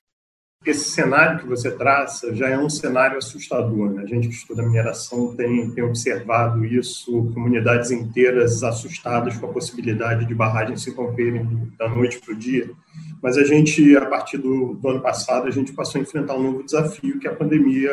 Esse 0.66 0.90
cenário 0.90 1.38
que 1.38 1.46
você 1.46 1.70
traça 1.70 2.34
já 2.34 2.50
é 2.50 2.58
um 2.58 2.68
cenário 2.68 3.16
assustador. 3.16 3.94
Né? 3.94 4.02
A 4.02 4.06
gente 4.06 4.28
que 4.28 4.34
estuda 4.34 4.62
mineração 4.62 5.34
tem, 5.34 5.70
tem 5.70 5.82
observado 5.82 6.62
isso, 6.66 7.30
comunidades 7.32 7.90
inteiras 7.90 8.62
assustadas 8.62 9.38
com 9.38 9.46
a 9.46 9.52
possibilidade 9.52 10.26
de 10.26 10.34
barragens 10.34 10.82
se 10.82 10.90
romperem 10.90 11.72
da 11.78 11.88
noite 11.88 12.20
para 12.20 12.34
o 12.34 12.36
dia. 12.36 12.68
Mas 13.22 13.38
a 13.38 13.44
gente, 13.44 13.96
a 13.96 14.04
partir 14.04 14.36
do, 14.36 14.74
do 14.74 14.88
ano 14.88 15.00
passado, 15.00 15.48
a 15.48 15.50
gente 15.50 15.72
passou 15.72 15.98
a 15.98 16.02
enfrentar 16.02 16.34
um 16.34 16.42
novo 16.42 16.62
desafio, 16.62 17.18
que 17.18 17.26
é 17.26 17.30
a 17.30 17.36
pandemia 17.36 17.90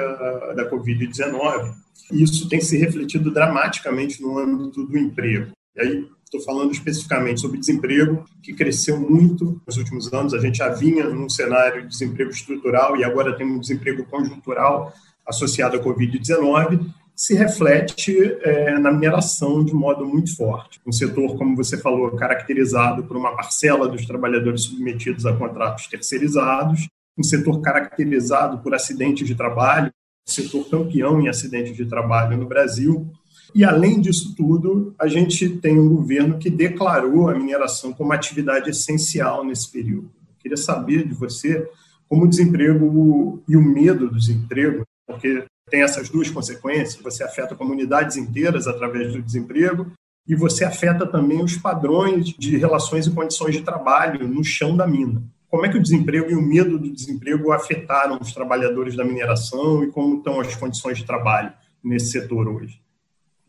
da 0.55 0.69
Covid-19 0.69 1.84
isso 2.11 2.47
tem 2.47 2.61
se 2.61 2.77
refletido 2.77 3.31
dramaticamente 3.31 4.21
no 4.21 4.37
âmbito 4.37 4.85
do 4.85 4.97
emprego. 4.97 5.51
E 5.75 5.81
aí, 5.81 6.07
estou 6.23 6.41
falando 6.41 6.71
especificamente 6.71 7.41
sobre 7.41 7.59
desemprego, 7.59 8.25
que 8.41 8.53
cresceu 8.53 8.99
muito 8.99 9.61
nos 9.65 9.77
últimos 9.77 10.11
anos. 10.13 10.33
A 10.33 10.39
gente 10.39 10.57
já 10.57 10.69
vinha 10.69 11.07
num 11.09 11.29
cenário 11.29 11.83
de 11.83 11.89
desemprego 11.89 12.31
estrutural 12.31 12.97
e 12.97 13.03
agora 13.03 13.35
tem 13.35 13.45
um 13.45 13.59
desemprego 13.59 14.05
conjuntural 14.05 14.93
associado 15.25 15.77
à 15.77 15.83
Covid-19, 15.83 16.85
se 17.15 17.33
reflete 17.33 18.15
é, 18.41 18.77
na 18.77 18.91
mineração 18.91 19.63
de 19.63 19.73
modo 19.73 20.05
muito 20.05 20.35
forte. 20.35 20.81
Um 20.85 20.91
setor, 20.91 21.37
como 21.37 21.55
você 21.55 21.77
falou, 21.77 22.11
caracterizado 22.11 23.03
por 23.05 23.15
uma 23.15 23.35
parcela 23.35 23.87
dos 23.87 24.05
trabalhadores 24.05 24.63
submetidos 24.63 25.25
a 25.25 25.33
contratos 25.33 25.87
terceirizados, 25.87 26.87
um 27.17 27.23
setor 27.23 27.61
caracterizado 27.61 28.59
por 28.59 28.75
acidentes 28.75 29.25
de 29.25 29.33
trabalho, 29.33 29.91
setor 30.25 30.67
campeão 30.69 31.21
em 31.21 31.27
acidentes 31.27 31.75
de 31.75 31.85
trabalho 31.85 32.37
no 32.37 32.47
Brasil, 32.47 33.07
E, 33.55 33.63
além 33.63 34.01
disso 34.01 34.35
tudo, 34.35 34.93
a 34.99 35.07
gente 35.07 35.47
tem 35.47 35.79
um 35.79 35.87
governo 35.87 36.37
que 36.37 36.49
declarou 36.49 37.29
a 37.29 37.33
mineração 37.33 37.93
como 37.93 38.11
atividade 38.11 38.69
essencial 38.69 39.45
nesse 39.45 39.71
período. 39.71 40.11
Eu 40.27 40.35
queria 40.39 40.57
saber 40.57 41.07
de 41.07 41.13
você 41.13 41.65
como 42.09 42.25
o 42.25 42.27
desemprego 42.27 43.41
e 43.47 43.55
o 43.55 43.61
medo 43.61 44.09
do 44.09 44.17
desemprego, 44.17 44.83
porque 45.07 45.45
tem 45.69 45.83
essas 45.83 46.09
duas 46.09 46.29
consequências: 46.29 47.01
você 47.01 47.23
afeta 47.23 47.55
comunidades 47.55 48.17
inteiras 48.17 48.67
através 48.67 49.13
do 49.13 49.21
desemprego 49.21 49.89
e 50.27 50.35
você 50.35 50.65
afeta 50.65 51.07
também 51.07 51.41
os 51.41 51.55
padrões 51.55 52.25
de 52.37 52.57
relações 52.57 53.07
e 53.07 53.11
condições 53.11 53.55
de 53.55 53.61
trabalho 53.61 54.27
no 54.27 54.43
chão 54.43 54.75
da 54.75 54.85
mina. 54.85 55.23
Como 55.55 55.65
é 55.65 55.69
que 55.69 55.77
o 55.77 55.81
desemprego 55.81 56.29
e 56.29 56.35
o 56.35 56.41
medo 56.41 56.77
do 56.77 56.91
desemprego 56.91 57.53
afetaram 57.53 58.19
os 58.19 58.33
trabalhadores 58.33 58.93
da 58.93 59.05
mineração 59.05 59.85
e 59.85 59.87
como 59.89 60.17
estão 60.17 60.41
as 60.41 60.53
condições 60.53 60.97
de 60.97 61.05
trabalho 61.05 61.53
nesse 61.81 62.11
setor 62.11 62.49
hoje? 62.49 62.81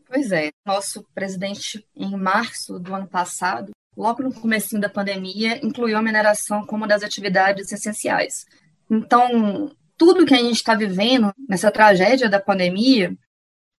Pois 0.05 0.31
é, 0.31 0.51
nosso 0.65 1.05
presidente, 1.13 1.85
em 1.93 2.15
março 2.15 2.79
do 2.79 2.95
ano 2.95 3.07
passado, 3.07 3.71
logo 3.93 4.23
no 4.23 4.33
começo 4.33 4.79
da 4.79 4.87
pandemia, 4.87 5.59
incluiu 5.61 5.97
a 5.97 6.01
mineração 6.01 6.65
como 6.65 6.83
uma 6.83 6.87
das 6.87 7.03
atividades 7.03 7.73
essenciais. 7.73 8.45
Então, 8.89 9.69
tudo 9.97 10.25
que 10.25 10.33
a 10.33 10.37
gente 10.37 10.55
está 10.55 10.75
vivendo 10.75 11.33
nessa 11.45 11.69
tragédia 11.69 12.29
da 12.29 12.39
pandemia, 12.39 13.17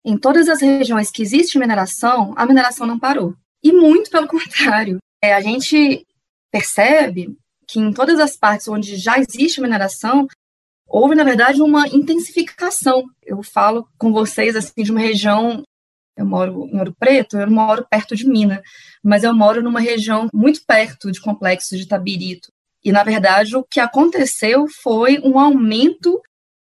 em 0.03 0.17
todas 0.17 0.49
as 0.49 0.59
regiões 0.59 1.09
que 1.09 1.21
existe 1.21 1.57
mineração, 1.57 2.33
a 2.35 2.45
mineração 2.45 2.85
não 2.85 2.99
parou. 2.99 3.33
E 3.63 3.71
muito 3.71 4.11
pelo 4.11 4.27
contrário. 4.27 4.97
É, 5.23 5.33
a 5.33 5.39
gente 5.39 6.05
percebe 6.51 7.37
que 7.67 7.79
em 7.79 7.91
todas 7.91 8.19
as 8.19 8.37
partes 8.37 8.67
onde 8.67 8.95
já 8.95 9.17
existe 9.19 9.61
mineração, 9.61 10.27
houve, 10.87 11.15
na 11.15 11.23
verdade, 11.23 11.61
uma 11.61 11.87
intensificação. 11.87 13.03
Eu 13.25 13.43
falo 13.43 13.87
com 13.97 14.11
vocês 14.11 14.55
assim 14.55 14.83
de 14.83 14.91
uma 14.91 15.01
região 15.01 15.63
eu 16.17 16.25
moro 16.25 16.67
em 16.73 16.79
Ouro 16.79 16.95
Preto, 16.99 17.37
eu 17.37 17.49
moro 17.49 17.85
perto 17.87 18.15
de 18.15 18.27
Minas, 18.27 18.59
mas 19.03 19.23
eu 19.23 19.33
moro 19.35 19.61
numa 19.61 19.79
região 19.79 20.27
muito 20.33 20.61
perto 20.65 21.11
de 21.11 21.21
complexos 21.21 21.77
de 21.77 21.87
Tabirito. 21.87 22.51
E, 22.83 22.91
na 22.91 23.03
verdade, 23.03 23.55
o 23.55 23.63
que 23.63 23.79
aconteceu 23.79 24.65
foi 24.81 25.19
um 25.19 25.37
aumento 25.37 26.19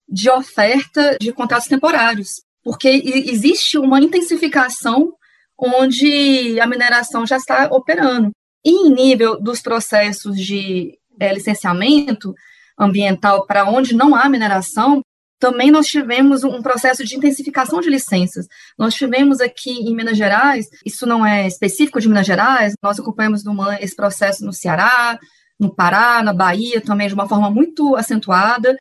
de 0.08 0.30
oferta 0.30 1.16
de 1.20 1.32
contratos 1.32 1.66
temporários, 1.66 2.42
porque 2.62 2.88
existe 2.88 3.76
uma 3.76 4.00
intensificação 4.00 5.12
onde 5.58 6.58
a 6.60 6.66
mineração 6.66 7.26
já 7.26 7.36
está 7.36 7.68
operando. 7.72 8.30
E 8.64 8.70
em 8.70 8.90
nível 8.92 9.40
dos 9.40 9.60
processos 9.60 10.36
de 10.36 10.98
é, 11.18 11.32
licenciamento 11.32 12.34
ambiental 12.78 13.46
para 13.46 13.68
onde 13.68 13.94
não 13.94 14.14
há 14.14 14.28
mineração, 14.28 15.02
também 15.40 15.70
nós 15.70 15.86
tivemos 15.86 16.44
um 16.44 16.60
processo 16.60 17.02
de 17.02 17.16
intensificação 17.16 17.80
de 17.80 17.88
licenças. 17.88 18.46
Nós 18.78 18.94
tivemos 18.94 19.40
aqui 19.40 19.70
em 19.70 19.96
Minas 19.96 20.18
Gerais, 20.18 20.66
isso 20.84 21.06
não 21.06 21.24
é 21.24 21.46
específico 21.46 21.98
de 21.98 22.08
Minas 22.08 22.26
Gerais, 22.26 22.74
nós 22.82 23.00
acompanhamos 23.00 23.42
esse 23.80 23.96
processo 23.96 24.44
no 24.44 24.52
Ceará, 24.52 25.18
no 25.58 25.74
Pará, 25.74 26.22
na 26.22 26.34
Bahia 26.34 26.80
também, 26.80 27.08
de 27.08 27.14
uma 27.14 27.26
forma 27.26 27.50
muito 27.50 27.96
acentuada, 27.96 28.76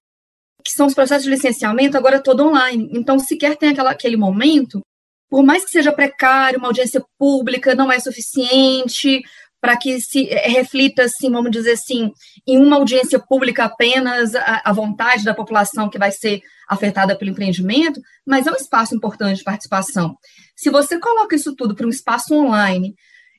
que 0.64 0.72
são 0.72 0.88
os 0.88 0.94
processos 0.94 1.24
de 1.24 1.30
licenciamento 1.30 1.98
agora 1.98 2.22
todo 2.22 2.46
online. 2.46 2.90
Então, 2.92 3.18
sequer 3.20 3.56
tem 3.56 3.70
aquela, 3.70 3.92
aquele 3.92 4.18
momento, 4.18 4.82
por 5.30 5.44
mais 5.44 5.64
que 5.64 5.72
seja 5.72 5.94
precário, 5.94 6.60
uma 6.60 6.68
audiência 6.68 7.02
pública 7.18 7.74
não 7.74 7.90
é 7.90 8.00
suficiente, 8.00 9.22
para 9.62 9.78
que 9.78 10.00
se 10.00 10.30
eh, 10.30 10.48
reflita, 10.48 11.04
assim, 11.04 11.30
vamos 11.32 11.52
dizer 11.52 11.72
assim, 11.72 12.12
em 12.48 12.58
uma 12.58 12.78
audiência 12.78 13.20
pública 13.20 13.66
apenas 13.66 14.34
a, 14.36 14.62
a, 14.66 14.74
vontade 14.74 15.24
da 15.24 15.34
população 15.34 15.90
que 15.90 16.00
vai 16.00 16.12
ser 16.12 16.42
afetada 16.68 17.18
pelo 17.18 17.32
empreendimento, 17.32 18.02
mas 18.26 18.48
é 18.48 18.52
um 18.52 18.56
espaço 18.56 18.96
importante 18.96 19.40
de 19.40 19.44
participação. 19.44 20.16
Se 20.56 20.70
você 20.70 21.00
coloca 21.00 21.36
isso 21.36 21.56
tudo 21.56 21.76
para 21.76 21.86
um 21.86 21.90
espaço 21.90 22.34
online, 22.34 22.96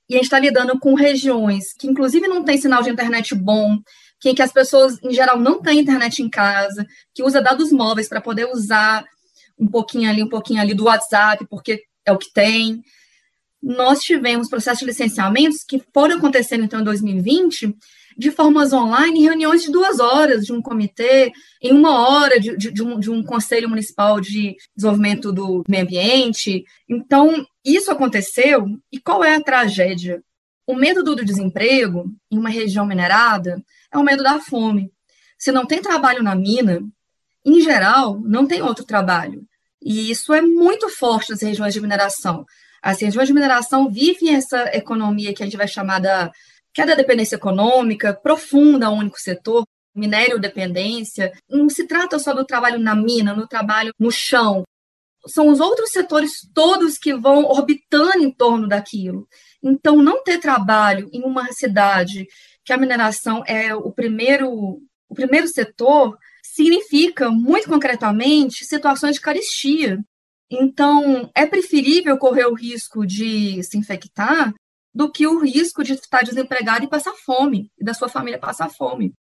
e 0.08 0.14
a 0.14 0.16
gente 0.16 0.24
está 0.24 0.38
lidando 0.38 0.78
com 0.78 0.94
regiões 0.94 1.72
que, 1.72 1.86
inclusive, 1.86 2.26
não 2.26 2.44
tem 2.44 2.58
sinal 2.58 2.82
de 2.82 2.90
internet 2.90 3.34
bom, 3.34 3.78
que, 4.20 4.34
que 4.34 4.42
as 4.42 4.52
pessoas, 4.52 4.98
em 5.02 5.12
geral, 5.12 5.38
não 5.38 5.62
têm 5.62 5.78
internet 5.78 6.20
em 6.20 6.28
casa, 6.28 6.84
que 7.14 7.22
usa 7.22 7.40
dados 7.40 7.72
móveis 7.72 8.08
para 8.08 8.20
poder 8.20 8.46
usar 8.46 9.04
um 9.58 9.68
pouquinho 9.68 10.10
ali, 10.10 10.22
um 10.22 10.28
pouquinho 10.28 10.60
ali 10.60 10.74
do 10.74 10.84
WhatsApp, 10.84 11.46
porque 11.48 11.82
é 12.04 12.12
o 12.12 12.18
que 12.18 12.32
tem, 12.32 12.82
nós 13.62 14.00
tivemos 14.00 14.48
processos 14.48 14.80
de 14.80 14.86
licenciamentos 14.86 15.64
que 15.66 15.82
foram 15.92 16.16
acontecendo, 16.16 16.64
então, 16.64 16.80
em 16.80 16.84
2020, 16.84 17.74
de 18.16 18.30
formas 18.30 18.72
online, 18.72 19.22
reuniões 19.22 19.62
de 19.62 19.70
duas 19.70 20.00
horas 20.00 20.44
de 20.44 20.52
um 20.52 20.60
comitê, 20.60 21.32
em 21.62 21.72
uma 21.72 22.08
hora 22.08 22.38
de, 22.40 22.56
de, 22.56 22.70
de, 22.70 22.82
um, 22.82 22.98
de 22.98 23.10
um 23.10 23.22
conselho 23.22 23.68
municipal 23.68 24.20
de 24.20 24.56
desenvolvimento 24.76 25.32
do 25.32 25.64
meio 25.68 25.84
ambiente. 25.84 26.64
Então, 26.88 27.46
isso 27.64 27.90
aconteceu, 27.90 28.66
e 28.92 28.98
qual 28.98 29.22
é 29.22 29.34
a 29.34 29.42
tragédia? 29.42 30.22
O 30.66 30.74
medo 30.74 31.02
do 31.02 31.16
desemprego 31.16 32.04
em 32.30 32.38
uma 32.38 32.48
região 32.48 32.86
minerada 32.86 33.62
é 33.92 33.98
o 33.98 34.04
medo 34.04 34.22
da 34.22 34.38
fome. 34.38 34.90
Se 35.38 35.50
não 35.50 35.66
tem 35.66 35.80
trabalho 35.80 36.22
na 36.22 36.34
mina, 36.34 36.80
em 37.44 37.60
geral, 37.60 38.20
não 38.20 38.46
tem 38.46 38.62
outro 38.62 38.84
trabalho. 38.84 39.42
E 39.82 40.10
isso 40.10 40.34
é 40.34 40.42
muito 40.42 40.88
forte 40.90 41.30
nas 41.30 41.40
regiões 41.40 41.72
de 41.72 41.80
mineração. 41.80 42.44
As 42.82 43.00
regiões 43.00 43.28
de 43.28 43.34
mineração 43.34 43.90
vivem 43.90 44.34
essa 44.34 44.74
economia 44.74 45.34
que 45.34 45.42
a 45.42 45.46
gente 45.46 45.56
vai 45.56 45.68
chamar 45.68 45.98
da, 46.00 46.30
que 46.72 46.80
é 46.80 46.86
da 46.86 46.94
dependência 46.94 47.36
econômica, 47.36 48.14
profunda 48.14 48.86
a 48.86 48.90
único 48.90 49.20
setor, 49.20 49.64
minério 49.94 50.38
dependência. 50.38 51.32
Não 51.48 51.68
se 51.68 51.86
trata 51.86 52.18
só 52.18 52.32
do 52.32 52.44
trabalho 52.44 52.78
na 52.78 52.94
mina, 52.94 53.34
no 53.34 53.46
trabalho 53.46 53.92
no 53.98 54.10
chão. 54.10 54.64
São 55.26 55.48
os 55.48 55.60
outros 55.60 55.90
setores 55.90 56.32
todos 56.54 56.96
que 56.96 57.14
vão 57.14 57.44
orbitando 57.44 58.24
em 58.24 58.30
torno 58.30 58.66
daquilo. 58.66 59.28
Então, 59.62 59.96
não 59.96 60.22
ter 60.22 60.38
trabalho 60.38 61.10
em 61.12 61.22
uma 61.22 61.52
cidade 61.52 62.26
que 62.64 62.72
a 62.72 62.78
mineração 62.78 63.42
é 63.46 63.74
o 63.74 63.92
primeiro, 63.92 64.50
o 64.50 65.14
primeiro 65.14 65.46
setor 65.46 66.16
significa, 66.42 67.30
muito 67.30 67.68
concretamente, 67.68 68.64
situações 68.64 69.16
de 69.16 69.20
caristia. 69.20 69.98
Então, 70.50 71.30
é 71.34 71.46
preferível 71.46 72.18
correr 72.18 72.46
o 72.46 72.54
risco 72.54 73.06
de 73.06 73.62
se 73.62 73.78
infectar 73.78 74.52
do 74.92 75.10
que 75.10 75.26
o 75.26 75.38
risco 75.38 75.84
de 75.84 75.92
estar 75.92 76.22
desempregado 76.22 76.84
e 76.84 76.88
passar 76.88 77.12
fome, 77.12 77.70
e 77.78 77.84
da 77.84 77.94
sua 77.94 78.08
família 78.08 78.38
passar 78.38 78.68
fome. 78.68 79.14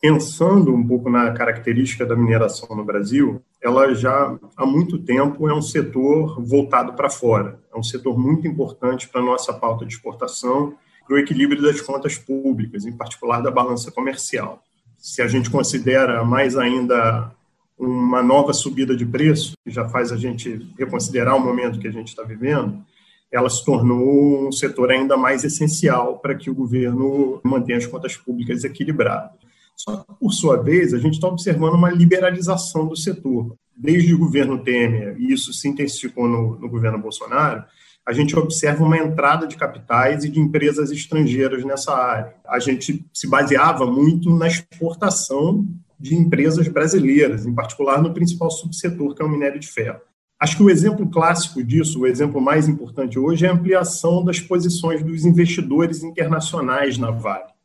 Pensando 0.00 0.72
um 0.72 0.86
pouco 0.86 1.10
na 1.10 1.32
característica 1.32 2.06
da 2.06 2.14
mineração 2.14 2.76
no 2.76 2.84
Brasil, 2.84 3.42
ela 3.60 3.92
já 3.94 4.38
há 4.56 4.66
muito 4.66 4.98
tempo 4.98 5.48
é 5.48 5.54
um 5.54 5.62
setor 5.62 6.40
voltado 6.44 6.92
para 6.92 7.10
fora. 7.10 7.58
É 7.74 7.78
um 7.78 7.82
setor 7.82 8.16
muito 8.16 8.46
importante 8.46 9.08
para 9.08 9.20
a 9.20 9.24
nossa 9.24 9.52
pauta 9.52 9.84
de 9.84 9.94
exportação, 9.94 10.74
para 11.06 11.16
o 11.16 11.18
equilíbrio 11.18 11.62
das 11.62 11.80
contas 11.80 12.18
públicas, 12.18 12.84
em 12.84 12.92
particular 12.92 13.40
da 13.40 13.50
balança 13.50 13.90
comercial. 13.90 14.62
Se 14.98 15.22
a 15.22 15.26
gente 15.26 15.50
considera 15.50 16.22
mais 16.24 16.56
ainda 16.56 17.32
uma 17.78 18.22
nova 18.22 18.52
subida 18.52 18.96
de 18.96 19.04
preço, 19.04 19.52
que 19.64 19.70
já 19.70 19.88
faz 19.88 20.10
a 20.10 20.16
gente 20.16 20.66
reconsiderar 20.78 21.36
o 21.36 21.40
momento 21.40 21.78
que 21.78 21.88
a 21.88 21.92
gente 21.92 22.08
está 22.08 22.22
vivendo, 22.22 22.82
ela 23.30 23.50
se 23.50 23.64
tornou 23.64 24.48
um 24.48 24.52
setor 24.52 24.90
ainda 24.90 25.16
mais 25.16 25.44
essencial 25.44 26.18
para 26.18 26.34
que 26.34 26.48
o 26.48 26.54
governo 26.54 27.40
mantenha 27.44 27.78
as 27.78 27.86
contas 27.86 28.16
públicas 28.16 28.64
equilibradas. 28.64 29.32
Só 29.76 29.96
que, 29.96 30.14
por 30.18 30.32
sua 30.32 30.56
vez, 30.56 30.94
a 30.94 30.98
gente 30.98 31.14
está 31.14 31.28
observando 31.28 31.74
uma 31.74 31.90
liberalização 31.90 32.86
do 32.86 32.96
setor. 32.96 33.54
Desde 33.76 34.14
o 34.14 34.18
governo 34.18 34.62
Temer, 34.62 35.16
e 35.18 35.32
isso 35.32 35.52
se 35.52 35.68
intensificou 35.68 36.26
no, 36.26 36.58
no 36.58 36.68
governo 36.68 36.98
Bolsonaro, 36.98 37.62
a 38.06 38.12
gente 38.12 38.34
observa 38.38 38.84
uma 38.84 38.96
entrada 38.96 39.46
de 39.46 39.56
capitais 39.56 40.24
e 40.24 40.30
de 40.30 40.40
empresas 40.40 40.90
estrangeiras 40.90 41.62
nessa 41.64 41.92
área. 41.92 42.34
A 42.46 42.58
gente 42.58 43.04
se 43.12 43.28
baseava 43.28 43.84
muito 43.84 44.30
na 44.30 44.46
exportação 44.46 45.66
de 45.98 46.14
empresas 46.14 46.68
brasileiras, 46.68 47.46
em 47.46 47.54
particular 47.54 48.02
no 48.02 48.12
principal 48.12 48.50
subsetor, 48.50 49.14
que 49.14 49.22
é 49.22 49.24
o 49.24 49.28
minério 49.28 49.58
de 49.58 49.66
ferro. 49.66 50.00
Acho 50.38 50.58
que 50.58 50.62
o 50.62 50.70
exemplo 50.70 51.08
clássico 51.08 51.64
disso, 51.64 52.00
o 52.00 52.06
exemplo 52.06 52.40
mais 52.40 52.68
importante 52.68 53.18
hoje, 53.18 53.46
é 53.46 53.48
a 53.48 53.52
ampliação 53.52 54.22
das 54.22 54.38
posições 54.38 55.02
dos 55.02 55.24
investidores 55.24 56.02
internacionais 56.02 56.98
na 56.98 57.10
Vale. 57.10 57.56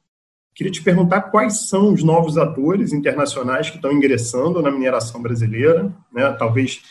Queria 0.56 0.72
te 0.72 0.82
perguntar 0.82 1.24
quais 1.24 1.70
são 1.70 1.94
os 1.94 2.04
novos 2.04 2.38
atores 2.38 2.94
internacionais 2.94 3.70
que 3.70 3.76
estão 3.76 3.92
ingressando 3.92 4.62
na 4.62 4.72
mineração 4.72 5.22
brasileira, 5.22 5.94
né? 6.14 6.32
talvez 6.38 6.82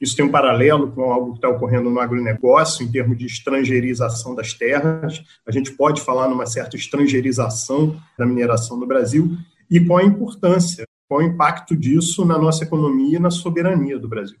isso 0.00 0.16
tenha 0.16 0.26
um 0.26 0.32
paralelo 0.32 0.90
com 0.92 1.12
algo 1.12 1.32
que 1.32 1.38
está 1.38 1.48
ocorrendo 1.50 1.90
no 1.90 2.00
agronegócio, 2.00 2.84
em 2.84 2.90
termos 2.90 3.18
de 3.18 3.26
estrangeirização 3.26 4.34
das 4.34 4.54
terras. 4.54 5.22
A 5.46 5.52
gente 5.52 5.72
pode 5.72 6.00
falar 6.00 6.26
numa 6.28 6.46
certa 6.46 6.74
estrangeirização 6.74 8.00
da 8.18 8.24
mineração 8.24 8.78
no 8.78 8.86
Brasil 8.86 9.36
e 9.70 9.78
qual 9.78 9.98
a 9.98 10.04
importância, 10.04 10.86
qual 11.10 11.18
o 11.18 11.24
impacto 11.24 11.76
disso 11.76 12.24
na 12.24 12.38
nossa 12.38 12.62
economia 12.62 13.16
e 13.16 13.20
na 13.20 13.32
soberania 13.32 13.98
do 13.98 14.08
Brasil. 14.08 14.38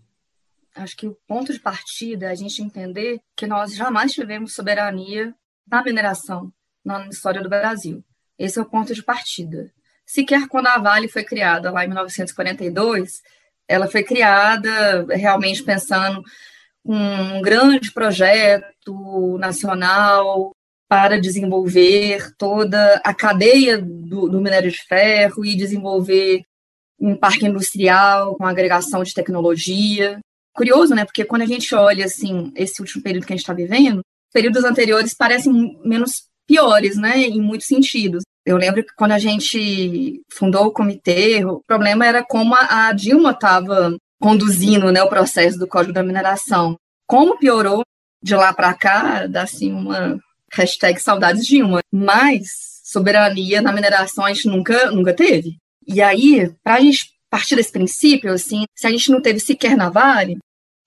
Acho 0.76 0.96
que 0.96 1.08
o 1.08 1.18
ponto 1.26 1.52
de 1.52 1.58
partida 1.58 2.26
é 2.26 2.30
a 2.30 2.34
gente 2.36 2.62
entender 2.62 3.18
que 3.36 3.44
nós 3.44 3.74
jamais 3.74 4.12
tivemos 4.12 4.54
soberania 4.54 5.34
na 5.68 5.82
mineração 5.82 6.52
na 6.84 7.08
história 7.08 7.42
do 7.42 7.48
Brasil. 7.48 8.04
Esse 8.38 8.60
é 8.60 8.62
o 8.62 8.70
ponto 8.70 8.94
de 8.94 9.02
partida. 9.02 9.68
Sequer 10.06 10.46
quando 10.46 10.68
a 10.68 10.78
Vale 10.78 11.08
foi 11.08 11.24
criada 11.24 11.72
lá 11.72 11.84
em 11.84 11.88
1942, 11.88 13.20
ela 13.66 13.88
foi 13.88 14.04
criada 14.04 15.06
realmente 15.10 15.64
pensando 15.64 16.22
um 16.84 17.42
grande 17.42 17.92
projeto 17.92 19.36
nacional 19.38 20.52
para 20.88 21.20
desenvolver 21.20 22.32
toda 22.38 23.00
a 23.04 23.12
cadeia 23.12 23.76
do, 23.76 24.28
do 24.28 24.40
minério 24.40 24.70
de 24.70 24.78
ferro 24.86 25.44
e 25.44 25.56
desenvolver 25.56 26.44
um 27.00 27.16
parque 27.16 27.46
industrial 27.46 28.36
com 28.36 28.46
agregação 28.46 29.02
de 29.02 29.14
tecnologia. 29.14 30.18
Curioso, 30.52 30.94
né? 30.94 31.04
Porque 31.04 31.24
quando 31.24 31.42
a 31.42 31.46
gente 31.46 31.74
olha 31.74 32.04
assim 32.04 32.52
esse 32.54 32.80
último 32.80 33.02
período 33.02 33.26
que 33.26 33.32
a 33.32 33.36
gente 33.36 33.42
está 33.42 33.54
vivendo, 33.54 34.02
períodos 34.32 34.64
anteriores 34.64 35.14
parecem 35.14 35.80
menos 35.84 36.24
piores, 36.46 36.96
né? 36.96 37.18
Em 37.18 37.40
muitos 37.40 37.66
sentidos. 37.66 38.22
Eu 38.44 38.56
lembro 38.56 38.82
que 38.82 38.94
quando 38.94 39.12
a 39.12 39.18
gente 39.18 40.20
fundou 40.32 40.66
o 40.66 40.72
comitê, 40.72 41.44
o 41.44 41.62
problema 41.66 42.06
era 42.06 42.24
como 42.24 42.54
a 42.54 42.92
Dilma 42.92 43.30
estava 43.30 43.96
conduzindo 44.20 44.90
né, 44.90 45.02
o 45.02 45.08
processo 45.08 45.58
do 45.58 45.68
Código 45.68 45.92
da 45.92 46.02
Mineração. 46.02 46.76
Como 47.06 47.38
piorou 47.38 47.82
de 48.22 48.34
lá 48.34 48.52
para 48.52 48.74
cá, 48.74 49.26
dá 49.26 49.42
assim 49.42 49.72
uma 49.72 50.18
hashtag 50.52 51.00
saudades 51.00 51.46
Dilma. 51.46 51.80
Mas 51.92 52.80
soberania 52.84 53.62
na 53.62 53.72
mineração 53.72 54.24
a 54.24 54.32
gente 54.32 54.48
nunca, 54.48 54.90
nunca 54.90 55.14
teve. 55.14 55.56
E 55.86 56.00
aí, 56.00 56.52
para 56.62 56.74
a 56.74 56.80
gente 56.80 57.10
partir 57.28 57.56
desse 57.56 57.72
princípio, 57.72 58.32
assim, 58.32 58.64
se 58.74 58.86
a 58.86 58.90
gente 58.90 59.10
não 59.10 59.20
teve 59.20 59.38
sequer 59.38 59.76
na 59.76 59.88
Vale, 59.88 60.38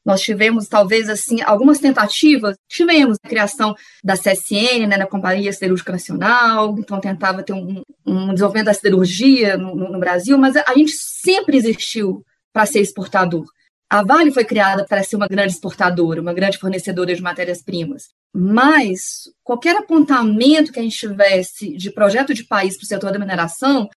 nós 0.06 0.22
tivemos, 0.22 0.68
talvez, 0.68 1.10
assim, 1.10 1.42
algumas 1.42 1.80
tentativas. 1.80 2.58
Tivemos 2.68 3.18
a 3.24 3.30
criação 3.30 3.74
da 4.04 4.18
CSN, 4.18 4.88
né, 4.88 4.98
da 4.98 5.08
Companhia 5.08 5.54
Siderúrgica 5.54 5.94
Nacional, 5.94 6.76
então 6.78 7.00
tentava 7.00 7.42
ter 7.42 7.54
um, 7.54 7.82
um 8.06 8.34
desenvolvimento 8.34 8.66
da 8.66 8.74
siderurgia 8.74 9.56
no, 9.58 9.76
no, 9.76 10.00
Brasil, 10.00 10.38
mas 10.38 10.58
a 10.58 10.74
gente 10.76 10.92
sempre 10.92 11.56
existiu 11.56 12.24
para 12.52 12.66
ser 12.66 12.82
exportador. 12.82 13.46
A 13.90 14.04
Vale 14.04 14.32
foi 14.32 14.44
criada 14.44 14.86
para 14.86 15.04
ser 15.04 15.16
uma 15.16 15.28
grande 15.28 15.54
exportadora, 15.54 16.22
uma 16.22 16.34
grande 16.34 16.58
fornecedora 16.58 17.16
de 17.16 17.22
matérias-primas. 17.22 18.10
Mas 18.34 19.30
qualquer 19.44 19.78
apontamento 19.78 20.72
que 20.74 20.80
a 20.80 20.84
gente 20.84 20.98
tivesse 20.98 21.78
de 21.78 21.92
projeto 21.92 22.34
de 22.34 22.44
país 22.44 22.76
para 22.76 22.84
o 22.84 22.88
setor 22.88 23.12
da 23.12 23.20
mineração, 23.20 23.88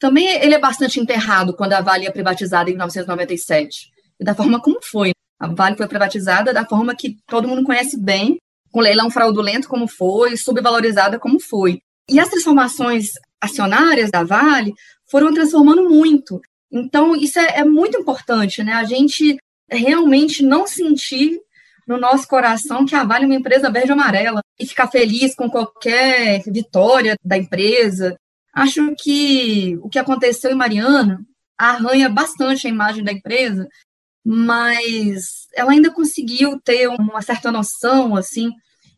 também 0.00 0.26
ele 0.42 0.54
é 0.54 0.58
bastante 0.58 0.98
enterrado 0.98 1.54
quando 1.54 1.74
a 1.74 1.80
Vale 1.82 2.06
é 2.06 2.10
privatizada 2.10 2.70
em 2.70 2.72
1997. 2.72 3.90
E 4.18 4.24
da 4.24 4.34
forma 4.34 4.60
como 4.60 4.80
foi. 4.82 5.12
A 5.38 5.46
Vale 5.46 5.76
foi 5.76 5.86
privatizada 5.86 6.52
da 6.52 6.64
forma 6.64 6.96
que 6.96 7.18
todo 7.26 7.46
mundo 7.46 7.64
conhece 7.64 8.00
bem, 8.00 8.38
com 8.72 8.80
leilão 8.80 9.10
fraudulento 9.10 9.68
como 9.68 9.86
foi, 9.86 10.36
subvalorizada 10.36 11.18
como 11.18 11.38
foi. 11.38 11.80
E 12.08 12.18
as 12.18 12.28
transformações 12.28 13.10
acionárias 13.40 14.10
da 14.10 14.24
Vale 14.24 14.72
foram 15.10 15.32
transformando 15.34 15.88
muito. 15.88 16.40
Então, 16.72 17.14
isso 17.14 17.38
é, 17.38 17.58
é 17.58 17.64
muito 17.64 17.98
importante, 17.98 18.62
né? 18.62 18.72
A 18.72 18.84
gente 18.84 19.36
realmente 19.70 20.42
não 20.42 20.66
sentir 20.66 21.38
no 21.86 21.98
nosso 21.98 22.26
coração 22.26 22.86
que 22.86 22.94
a 22.94 23.04
Vale 23.04 23.24
é 23.24 23.26
uma 23.26 23.34
empresa 23.34 23.70
verde-amarela 23.70 24.40
e 24.58 24.66
ficar 24.66 24.88
feliz 24.88 25.34
com 25.34 25.50
qualquer 25.50 26.42
vitória 26.46 27.16
da 27.22 27.36
empresa. 27.36 28.16
Acho 28.52 28.94
que 28.98 29.78
o 29.82 29.88
que 29.88 29.98
aconteceu 29.98 30.50
em 30.50 30.56
Mariana 30.56 31.24
arranha 31.56 32.08
bastante 32.08 32.66
a 32.66 32.70
imagem 32.70 33.04
da 33.04 33.12
empresa 33.12 33.68
mas 34.24 35.48
ela 35.54 35.72
ainda 35.72 35.90
conseguiu 35.90 36.60
ter 36.60 36.88
uma 36.88 37.22
certa 37.22 37.50
noção, 37.50 38.16
assim, 38.16 38.50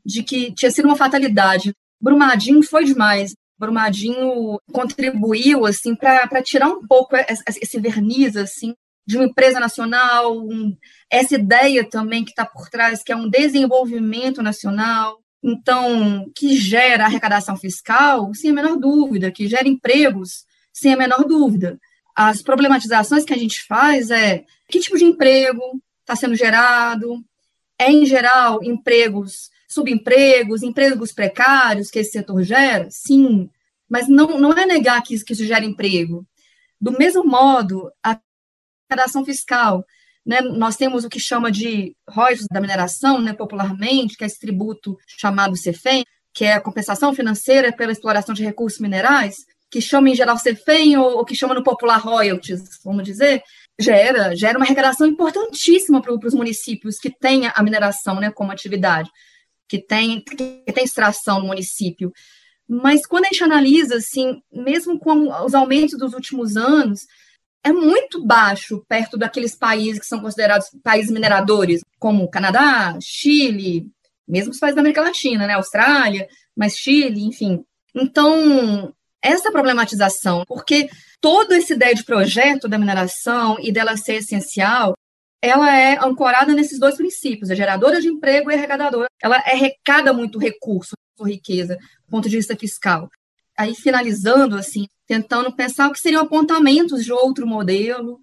de 0.04 0.22
que 0.22 0.52
tinha 0.52 0.70
sido 0.70 0.86
uma 0.86 0.96
fatalidade. 0.96 1.74
Brumadinho 2.00 2.62
foi 2.62 2.84
demais. 2.84 3.34
Brumadinho 3.58 4.58
contribuiu, 4.72 5.64
assim, 5.64 5.94
para 5.94 6.42
tirar 6.42 6.68
um 6.68 6.86
pouco 6.86 7.14
esse 7.16 7.78
verniz, 7.78 8.36
assim, 8.36 8.74
de 9.06 9.16
uma 9.16 9.26
empresa 9.26 9.60
nacional, 9.60 10.36
um, 10.36 10.76
essa 11.10 11.36
ideia 11.36 11.88
também 11.88 12.24
que 12.24 12.30
está 12.30 12.44
por 12.44 12.68
trás, 12.68 13.02
que 13.02 13.12
é 13.12 13.16
um 13.16 13.28
desenvolvimento 13.28 14.42
nacional, 14.42 15.21
então, 15.42 16.30
que 16.36 16.56
gera 16.56 17.04
arrecadação 17.04 17.56
fiscal, 17.56 18.32
sem 18.34 18.50
a 18.50 18.54
menor 18.54 18.76
dúvida, 18.76 19.30
que 19.30 19.48
gera 19.48 19.66
empregos, 19.66 20.44
sem 20.72 20.92
a 20.92 20.96
menor 20.96 21.24
dúvida 21.24 21.78
as 22.14 22.42
problematizações 22.42 23.24
que 23.24 23.32
a 23.32 23.38
gente 23.38 23.62
faz 23.62 24.10
é 24.10 24.44
que 24.68 24.80
tipo 24.80 24.98
de 24.98 25.04
emprego 25.04 25.62
está 26.00 26.14
sendo 26.14 26.34
gerado, 26.34 27.24
é 27.78 27.90
em 27.90 28.04
geral 28.04 28.62
empregos, 28.62 29.50
subempregos, 29.68 30.62
empregos 30.62 31.12
precários 31.12 31.90
que 31.90 31.98
esse 31.98 32.12
setor 32.12 32.42
gera? 32.42 32.88
Sim, 32.90 33.48
mas 33.88 34.08
não, 34.08 34.38
não 34.38 34.52
é 34.52 34.66
negar 34.66 35.02
que 35.02 35.14
isso, 35.14 35.24
que 35.24 35.32
isso 35.32 35.44
gera 35.44 35.64
emprego. 35.64 36.26
Do 36.80 36.92
mesmo 36.92 37.24
modo, 37.24 37.90
a 38.02 38.18
arrecadação 38.90 39.24
fiscal, 39.24 39.84
né, 40.24 40.40
nós 40.40 40.76
temos 40.76 41.04
o 41.04 41.08
que 41.08 41.18
chama 41.18 41.50
de 41.50 41.94
royalties 42.08 42.46
da 42.50 42.60
mineração, 42.60 43.20
né, 43.20 43.32
popularmente, 43.32 44.16
que 44.16 44.24
é 44.24 44.26
esse 44.26 44.38
tributo 44.38 44.96
chamado 45.18 45.56
CEFEM, 45.56 46.04
que 46.32 46.44
é 46.44 46.54
a 46.54 46.60
compensação 46.60 47.14
financeira 47.14 47.72
pela 47.72 47.92
exploração 47.92 48.34
de 48.34 48.44
recursos 48.44 48.80
minerais, 48.80 49.36
que 49.70 49.80
chama 49.80 50.10
em 50.10 50.14
geral 50.14 50.38
CEFEM 50.38 50.96
ou, 50.96 51.18
ou 51.18 51.24
que 51.24 51.34
chama 51.34 51.54
no 51.54 51.62
popular 51.62 51.98
royalties, 51.98 52.62
vamos 52.84 53.04
dizer, 53.04 53.42
gera, 53.80 54.34
gera 54.36 54.58
uma 54.58 54.64
arrecadação 54.64 55.06
importantíssima 55.06 56.00
para 56.00 56.14
os 56.14 56.34
municípios 56.34 56.98
que 56.98 57.10
têm 57.10 57.50
a 57.52 57.62
mineração 57.62 58.20
né, 58.20 58.30
como 58.30 58.52
atividade, 58.52 59.10
que 59.68 59.78
tem, 59.78 60.22
que 60.22 60.72
tem 60.72 60.84
extração 60.84 61.40
no 61.40 61.46
município. 61.46 62.12
Mas 62.68 63.06
quando 63.06 63.24
a 63.24 63.28
gente 63.28 63.42
analisa, 63.42 63.96
assim, 63.96 64.40
mesmo 64.52 64.98
com 64.98 65.28
os 65.44 65.54
aumentos 65.54 65.98
dos 65.98 66.14
últimos 66.14 66.56
anos, 66.56 67.00
é 67.64 67.72
muito 67.72 68.24
baixo 68.24 68.84
perto 68.88 69.16
daqueles 69.16 69.54
países 69.54 70.00
que 70.00 70.06
são 70.06 70.20
considerados 70.20 70.68
países 70.82 71.10
mineradores, 71.10 71.80
como 71.98 72.28
Canadá, 72.28 72.98
Chile, 73.00 73.86
mesmo 74.26 74.50
os 74.50 74.58
países 74.58 74.74
da 74.74 74.80
América 74.80 75.02
Latina, 75.02 75.46
né, 75.46 75.54
Austrália, 75.54 76.28
mas 76.56 76.76
Chile, 76.76 77.22
enfim. 77.24 77.64
Então, 77.94 78.92
essa 79.22 79.52
problematização, 79.52 80.44
porque 80.46 80.88
toda 81.20 81.56
essa 81.56 81.74
ideia 81.74 81.94
de 81.94 82.04
projeto 82.04 82.68
da 82.68 82.78
mineração 82.78 83.56
e 83.60 83.70
dela 83.70 83.96
ser 83.96 84.14
essencial, 84.14 84.94
ela 85.40 85.76
é 85.76 85.98
ancorada 86.04 86.52
nesses 86.52 86.78
dois 86.78 86.96
princípios, 86.96 87.50
a 87.50 87.54
geradora 87.54 88.00
de 88.00 88.08
emprego 88.08 88.50
e 88.50 88.54
arrecadadora. 88.54 89.08
Ela 89.22 89.36
arrecada 89.36 90.12
muito 90.12 90.38
recurso, 90.38 90.94
riqueza, 91.24 91.76
do 91.76 92.10
ponto 92.10 92.28
de 92.28 92.36
vista 92.36 92.56
fiscal. 92.56 93.08
Aí, 93.62 93.76
finalizando, 93.76 94.56
assim, 94.56 94.88
tentando 95.06 95.54
pensar 95.54 95.88
o 95.88 95.92
que 95.92 96.00
seriam 96.00 96.24
apontamentos 96.24 97.04
de 97.04 97.12
outro 97.12 97.46
modelo 97.46 98.18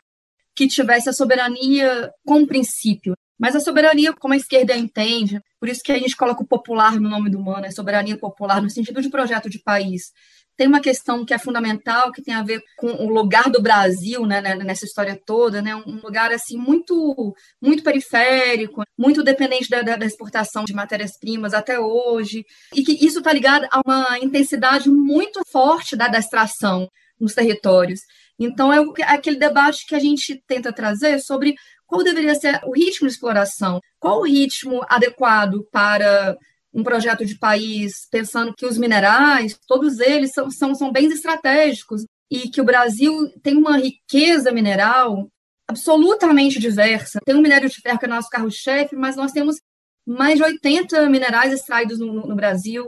que 0.54 0.68
tivesse 0.68 1.08
a 1.08 1.14
soberania 1.14 2.12
como 2.26 2.46
princípio. 2.46 3.14
Mas 3.40 3.56
a 3.56 3.60
soberania, 3.60 4.14
como 4.14 4.34
a 4.34 4.38
esquerda 4.38 4.76
entende, 4.76 5.42
por 5.60 5.70
isso 5.70 5.82
que 5.82 5.92
a 5.92 5.98
gente 5.98 6.16
coloca 6.16 6.44
o 6.44 6.48
popular 6.48 7.00
no 7.00 7.10
nome 7.10 7.30
do 7.30 7.40
humano, 7.40 7.66
é 7.66 7.72
soberania 7.72 8.18
popular, 8.18 8.62
no 8.62 8.70
sentido 8.70 9.02
de 9.02 9.10
projeto 9.10 9.50
de 9.50 9.60
país 9.60 10.12
tem 10.60 10.68
uma 10.68 10.82
questão 10.82 11.24
que 11.24 11.34
é 11.34 11.40
fundamental, 11.40 12.12
que 12.12 12.22
tem 12.22 12.34
a 12.34 12.44
ver 12.44 12.62
com 12.76 12.88
o 12.88 13.08
lugar 13.08 13.50
do 13.50 13.62
Brasil 13.62 14.26
né, 14.26 14.42
né, 14.42 14.56
nessa 14.56 14.84
história 14.84 15.18
toda, 15.26 15.62
né, 15.62 15.74
um 15.74 16.02
lugar 16.04 16.34
assim 16.34 16.58
muito, 16.58 17.34
muito 17.62 17.82
periférico, 17.82 18.84
muito 18.98 19.24
dependente 19.24 19.70
da, 19.70 19.82
da 19.82 20.06
exportação 20.06 20.66
de 20.66 20.74
matérias-primas 20.74 21.54
até 21.54 21.80
hoje, 21.80 22.46
e 22.76 22.84
que 22.84 22.92
isso 23.06 23.20
está 23.20 23.32
ligado 23.32 23.70
a 23.72 23.80
uma 23.86 24.20
intensidade 24.20 24.90
muito 24.90 25.42
forte 25.50 25.96
da, 25.96 26.10
da 26.10 26.20
extração 26.20 26.90
nos 27.18 27.34
territórios. 27.34 28.02
Então, 28.38 28.72
é, 28.72 28.80
é 29.00 29.14
aquele 29.14 29.38
debate 29.38 29.86
que 29.88 29.96
a 29.96 30.00
gente 30.00 30.44
tenta 30.46 30.74
trazer 30.74 31.22
sobre 31.22 31.56
qual 31.90 32.04
deveria 32.04 32.36
ser 32.36 32.62
o 32.66 32.72
ritmo 32.72 33.08
de 33.08 33.14
exploração, 33.14 33.82
qual 34.00 34.20
o 34.20 34.26
ritmo 34.26 34.86
adequado 34.88 35.68
para 35.72 36.38
um 36.72 36.84
projeto 36.84 37.26
de 37.26 37.36
país 37.36 38.08
pensando 38.12 38.54
que 38.56 38.66
os 38.66 38.78
minerais, 38.78 39.60
todos 39.68 40.00
eles 40.00 40.32
são, 40.32 40.52
são, 40.52 40.76
são 40.76 40.92
bens 40.92 41.12
estratégicos 41.12 42.06
e 42.30 42.48
que 42.48 42.62
o 42.62 42.64
Brasil 42.64 43.12
tem 43.42 43.58
uma 43.58 43.76
riqueza 43.76 44.52
mineral 44.52 45.28
absolutamente 45.68 46.60
diversa. 46.60 47.20
Tem 47.26 47.36
o 47.36 47.42
minério 47.42 47.68
de 47.68 47.82
ferro 47.82 47.98
que 47.98 48.06
é 48.06 48.08
nosso 48.08 48.30
carro-chefe, 48.30 48.96
mas 48.96 49.16
nós 49.16 49.32
temos 49.32 49.56
mais 50.06 50.38
de 50.38 50.44
80 50.44 51.10
minerais 51.10 51.52
extraídos 51.52 51.98
no, 51.98 52.28
no, 52.28 52.36
Brasil 52.36 52.88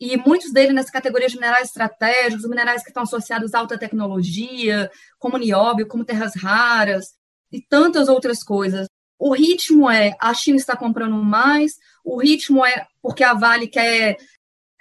e 0.00 0.16
muitos 0.16 0.52
deles 0.52 0.74
nessa 0.74 0.92
categoria 0.92 1.28
de 1.28 1.34
minerais 1.34 1.68
estratégicos, 1.68 2.48
minerais 2.48 2.82
que 2.82 2.88
estão 2.88 3.02
associados 3.02 3.52
à 3.52 3.58
alta 3.58 3.76
tecnologia, 3.76 4.90
como 5.18 5.36
nióbio, 5.36 5.86
como 5.86 6.04
terras 6.04 6.34
raras 6.34 7.17
e 7.52 7.60
tantas 7.60 8.08
outras 8.08 8.42
coisas. 8.42 8.88
O 9.18 9.34
ritmo 9.34 9.90
é 9.90 10.14
a 10.20 10.32
China 10.32 10.56
está 10.56 10.76
comprando 10.76 11.16
mais, 11.16 11.72
o 12.04 12.18
ritmo 12.18 12.64
é 12.64 12.86
porque 13.02 13.24
a 13.24 13.34
Vale 13.34 13.66
quer 13.66 14.16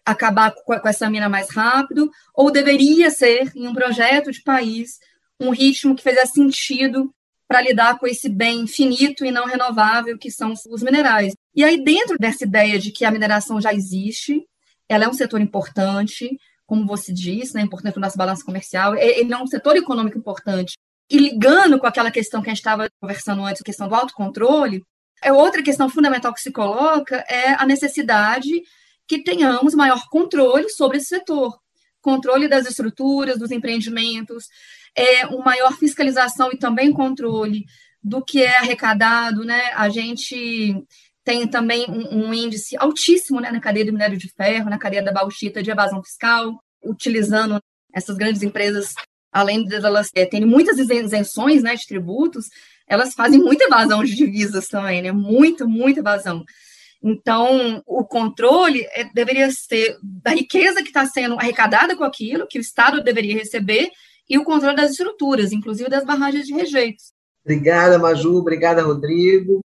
acabar 0.06 0.53
com 0.53 0.88
essa 0.88 1.10
mina 1.10 1.27
mais 1.27 1.49
rápido, 1.49 2.10
ou 2.34 2.51
deveria 2.51 3.12
ser, 3.12 3.51
em 3.56 3.67
um 3.67 3.73
projeto 3.73 4.32
de 4.32 4.41
país, 4.41 4.99
um 5.39 5.49
ritmo 5.49 5.95
que 5.95 6.03
fizesse 6.03 6.34
sentido 6.34 7.13
para 7.47 7.62
lidar 7.62 7.97
com 7.97 8.08
esse 8.08 8.30
bem 8.30 8.67
finito 8.67 9.25
e 9.25 9.32
não 9.32 9.45
renovável 9.45 10.17
que 10.17 10.32
são 10.32 10.53
os 10.69 10.84
minerais. 10.84 11.34
E 11.56 11.63
aí, 11.63 11.82
dentro 11.84 12.17
dessa 12.17 12.43
ideia 12.43 12.77
de 12.80 12.91
que 12.91 13.06
a 13.06 13.12
mineração 13.12 13.60
já 13.60 13.73
existe, 13.73 14.45
ela 14.88 15.06
é 15.06 15.10
um 15.10 15.13
setor 15.13 15.41
importante, 15.41 16.38
como 16.65 16.86
você 16.86 17.13
disse, 17.13 17.56
né, 17.56 17.62
importante 17.62 17.95
no 17.95 18.01
nosso 18.01 18.17
balanço 18.17 18.45
comercial, 18.45 18.95
ele 18.95 19.34
é 19.34 19.38
um 19.38 19.47
setor 19.47 19.75
econômico 19.75 20.17
importante, 20.17 20.77
e 21.10 21.17
ligando 21.17 21.80
com 21.80 21.88
aquela 21.88 22.12
questão 22.12 22.41
que 22.41 22.50
a 22.50 22.54
gente 22.54 22.60
estava 22.60 22.88
conversando 23.00 23.43
antes, 23.43 23.62
a 23.62 23.65
questão 23.65 23.88
do 23.88 23.96
autocontrole, 23.96 24.84
É 25.24 25.32
outra 25.32 25.63
questão 25.63 25.89
fundamental 25.89 26.34
que 26.34 26.41
se 26.41 26.52
coloca 26.52 27.15
é 27.28 27.54
a 27.54 27.65
necessidade 27.65 28.50
que 29.08 29.24
tenhamos 29.24 29.74
maior 29.74 30.08
controle 30.10 30.70
sobre 30.70 30.98
esse 30.98 31.08
setor, 31.08 31.58
controle 32.02 32.48
das 32.48 32.67
estruturas, 32.67 33.39
dos 33.39 33.52
empreendimentos, 33.52 34.46
é 34.96 35.26
uma 35.28 35.46
maior 35.46 35.74
fiscalização 35.78 36.52
e 36.52 36.58
também 36.58 36.91
controle 36.93 37.65
do 38.04 38.24
que 38.24 38.43
é 38.43 38.58
arrecadado, 38.58 39.43
né? 39.43 39.72
A 39.74 39.89
gente 39.89 40.76
tem 41.24 41.48
também 41.48 41.86
um, 41.89 42.28
um 42.28 42.34
índice 42.34 42.78
altíssimo 42.78 43.41
né, 43.41 43.52
na 43.52 43.60
cadeia 43.60 43.86
do 43.86 43.91
minério 43.91 44.17
de 44.17 44.30
ferro, 44.30 44.70
na 44.70 44.78
cadeia 44.78 45.04
da 45.04 45.12
bauxita 45.12 45.62
de 45.62 45.70
evasão 45.70 46.02
fiscal, 46.02 46.58
utilizando 46.82 47.62
essas 47.93 48.15
grandes 48.15 48.43
empresas, 48.43 48.93
além 49.32 49.66
de 49.66 49.76
elas 49.76 50.10
é, 50.16 50.26
terem 50.26 50.48
muitas 50.48 50.78
isenções 50.78 51.62
né, 51.63 51.76
de 51.76 51.86
tributos, 51.86 52.46
elas 52.88 53.13
fazem 53.13 53.40
muita 53.40 53.66
evasão 53.66 54.04
de 54.04 54.16
divisas 54.16 54.68
também, 54.68 55.02
né? 55.02 55.12
Muita, 55.12 55.66
muita 55.66 56.00
evasão. 56.00 56.44
Então, 57.04 57.82
o 57.86 58.04
controle 58.04 58.86
é, 58.92 59.04
deveria 59.13 59.52
ser 59.52 59.98
da 60.02 60.32
riqueza 60.32 60.82
que 60.82 60.88
está 60.88 61.06
sendo 61.06 61.36
arrecadada 61.36 61.96
com 61.96 62.04
aquilo, 62.04 62.48
que 62.48 62.58
o 62.58 62.62
Estado 62.62 63.04
deveria 63.04 63.36
receber, 63.36 63.90
e 64.30 64.38
o 64.38 64.44
controle 64.44 64.76
das 64.76 64.92
estruturas, 64.92 65.52
inclusive 65.52 65.90
das 65.90 66.04
barragens 66.04 66.46
de 66.46 66.54
rejeitos. 66.54 67.13
Obrigada, 67.46 67.98
Maju. 67.98 68.38
Obrigada, 68.38 68.82
Rodrigo. 68.84 69.62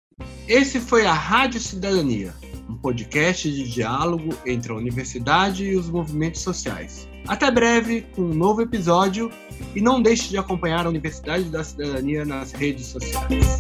Esse 0.47 0.81
foi 0.81 1.07
a 1.07 1.15
Rádio 1.15 1.61
Cidadania, 1.61 2.35
um 2.71 2.77
podcast 2.77 3.51
de 3.51 3.69
diálogo 3.69 4.31
entre 4.47 4.73
a 4.73 4.77
universidade 4.77 5.65
e 5.65 5.77
os 5.77 5.91
movimentos 5.91 6.41
sociais. 6.41 7.09
Até 7.27 7.51
breve 7.51 8.03
com 8.15 8.23
um 8.23 8.35
novo 8.35 8.63
episódio 8.63 9.31
e 9.75 9.81
não 9.81 10.01
deixe 10.01 10.31
de 10.31 10.39
acompanhar 10.39 10.87
a 10.87 10.89
Universidade 10.89 11.45
da 11.45 11.63
Cidadania 11.63 12.25
nas 12.25 12.53
redes 12.53 12.87
sociais. 12.87 13.57